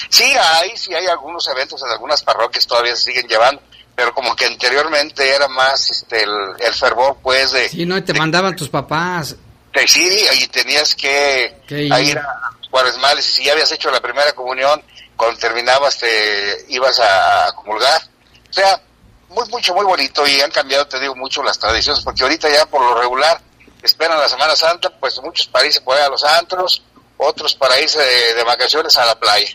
[0.10, 3.62] Sí hay, sí hay algunos eventos en algunas parroquias todavía se siguen llevando,
[3.96, 8.14] pero como que anteriormente era más este el, el fervor pues de, Sí, no, te
[8.14, 9.36] mandaban tus papás.
[9.74, 11.94] de sí, y tenías que, ir.
[11.94, 14.82] a ir a los cuaresmales y si ya habías hecho la primera comunión,
[15.16, 18.02] cuando terminabas te ibas a comulgar.
[18.50, 18.82] O sea,
[19.30, 22.66] muy mucho muy bonito y han cambiado, te digo, mucho las tradiciones, porque ahorita ya
[22.66, 23.42] por lo regular
[23.82, 26.84] esperan la Semana Santa, pues muchos para irse por ahí a los antros,
[27.18, 29.50] otros para irse de, de vacaciones a la playa.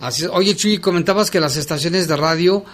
[0.00, 0.26] Así.
[0.26, 2.64] Oye, Chuy, comentabas que las estaciones de radio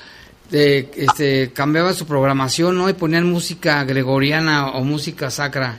[0.53, 2.89] eh, este, cambiaban su programación, ¿no?
[2.89, 5.79] Y ponían música gregoriana o música sacra.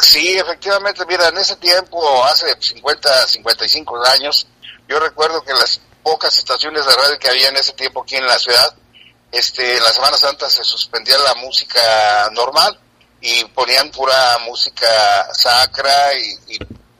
[0.00, 4.48] Sí, efectivamente, mira, en ese tiempo, hace 50, 55 años,
[4.88, 8.26] yo recuerdo que las pocas estaciones de radio que había en ese tiempo aquí en
[8.26, 8.74] la ciudad,
[9.32, 12.78] este, la Semana Santa se suspendía la música normal
[13.20, 16.58] y ponían pura música sacra y, y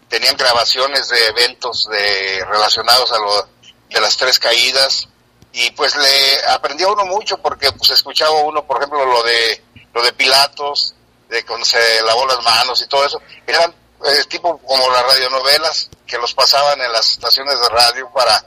[0.09, 3.49] tenían grabaciones de eventos de, relacionados a lo
[3.89, 5.09] de las tres caídas.
[5.53, 10.03] Y pues le aprendía uno mucho porque pues escuchaba uno, por ejemplo, lo de lo
[10.03, 10.95] de Pilatos,
[11.29, 13.75] de cuando se lavó las manos y todo eso, eran
[14.05, 18.45] eh, tipo como las radionovelas que los pasaban en las estaciones de radio para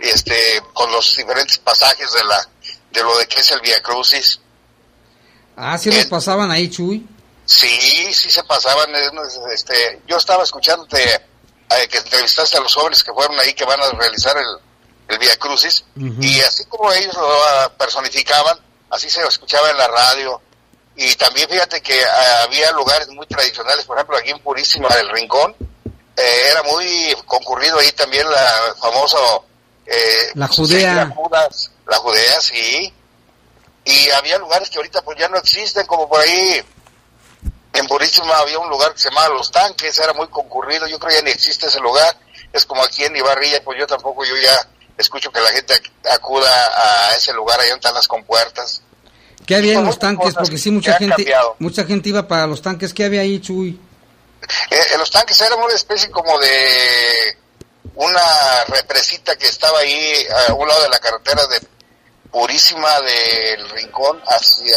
[0.00, 2.48] este con los diferentes pasajes de la
[2.90, 4.40] de lo de que es el Via Crucis.
[5.56, 7.06] Ah, sí los pasaban ahí, Chuy.
[7.44, 8.90] Sí, sí se pasaban.
[9.52, 13.80] Este, yo estaba escuchándote eh, que entrevistaste a los jóvenes que fueron ahí que van
[13.80, 14.46] a realizar el,
[15.08, 18.58] el Via Crucis y así como ellos lo ah, personificaban,
[18.90, 20.40] así se escuchaba en la radio.
[20.96, 25.10] Y también fíjate que ah, había lugares muy tradicionales, por ejemplo aquí en Purísima del
[25.10, 25.54] Rincón,
[26.16, 29.44] eh, era muy concurrido ahí también la famoso
[29.86, 31.12] eh, La Judea.
[31.14, 32.92] Judas, la Judea, sí.
[33.84, 36.60] Y había lugares que ahorita pues ya no existen, como por ahí
[37.72, 41.10] en Purísima había un lugar que se llamaba Los Tanques, era muy concurrido, yo creo
[41.10, 42.16] que ya ni existe ese lugar,
[42.52, 46.14] es como aquí en Ibarrilla, pues yo tampoco, yo ya escucho que la gente ac-
[46.14, 46.48] acuda
[47.10, 48.80] a ese lugar, ahí donde están las compuertas.
[49.46, 50.34] ¿Qué había en los tanques?
[50.34, 51.54] Porque sí, mucha gente, cambiado.
[51.60, 52.92] mucha gente iba para los tanques.
[52.92, 53.78] ¿Qué había ahí, Chuy?
[54.70, 57.38] Eh, en los tanques era una especie como de
[57.94, 61.60] una represita que estaba ahí a un lado de la carretera de
[62.36, 64.76] Purísima del Rincón hacia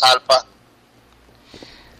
[0.00, 0.46] Jalpa.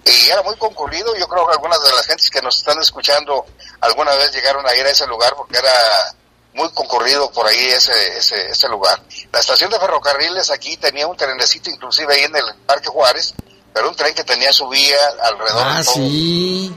[0.04, 3.44] Y era muy concurrido, yo creo que algunas de las gentes que nos están escuchando
[3.80, 6.14] alguna vez llegaron a ir a ese lugar porque era
[6.54, 9.02] muy concurrido por ahí ese, ese, ese lugar.
[9.32, 13.34] La estación de ferrocarriles aquí tenía un trenecito inclusive ahí en el Parque Juárez,
[13.74, 15.94] pero un tren que tenía su vía alrededor Ah, de todo.
[15.94, 16.76] sí.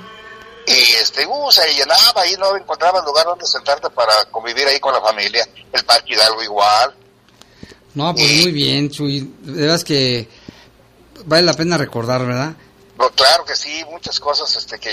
[0.65, 4.91] Y este, uh, se llenaba ahí, no encontrabas lugar donde sentarte para convivir ahí con
[4.91, 5.47] la familia.
[5.71, 6.95] El Parque Hidalgo igual.
[7.95, 9.31] No, pues muy bien, Chuy.
[9.41, 10.27] De veras que
[11.25, 12.55] vale la pena recordar, ¿verdad?
[13.15, 14.89] Claro que sí, muchas cosas este que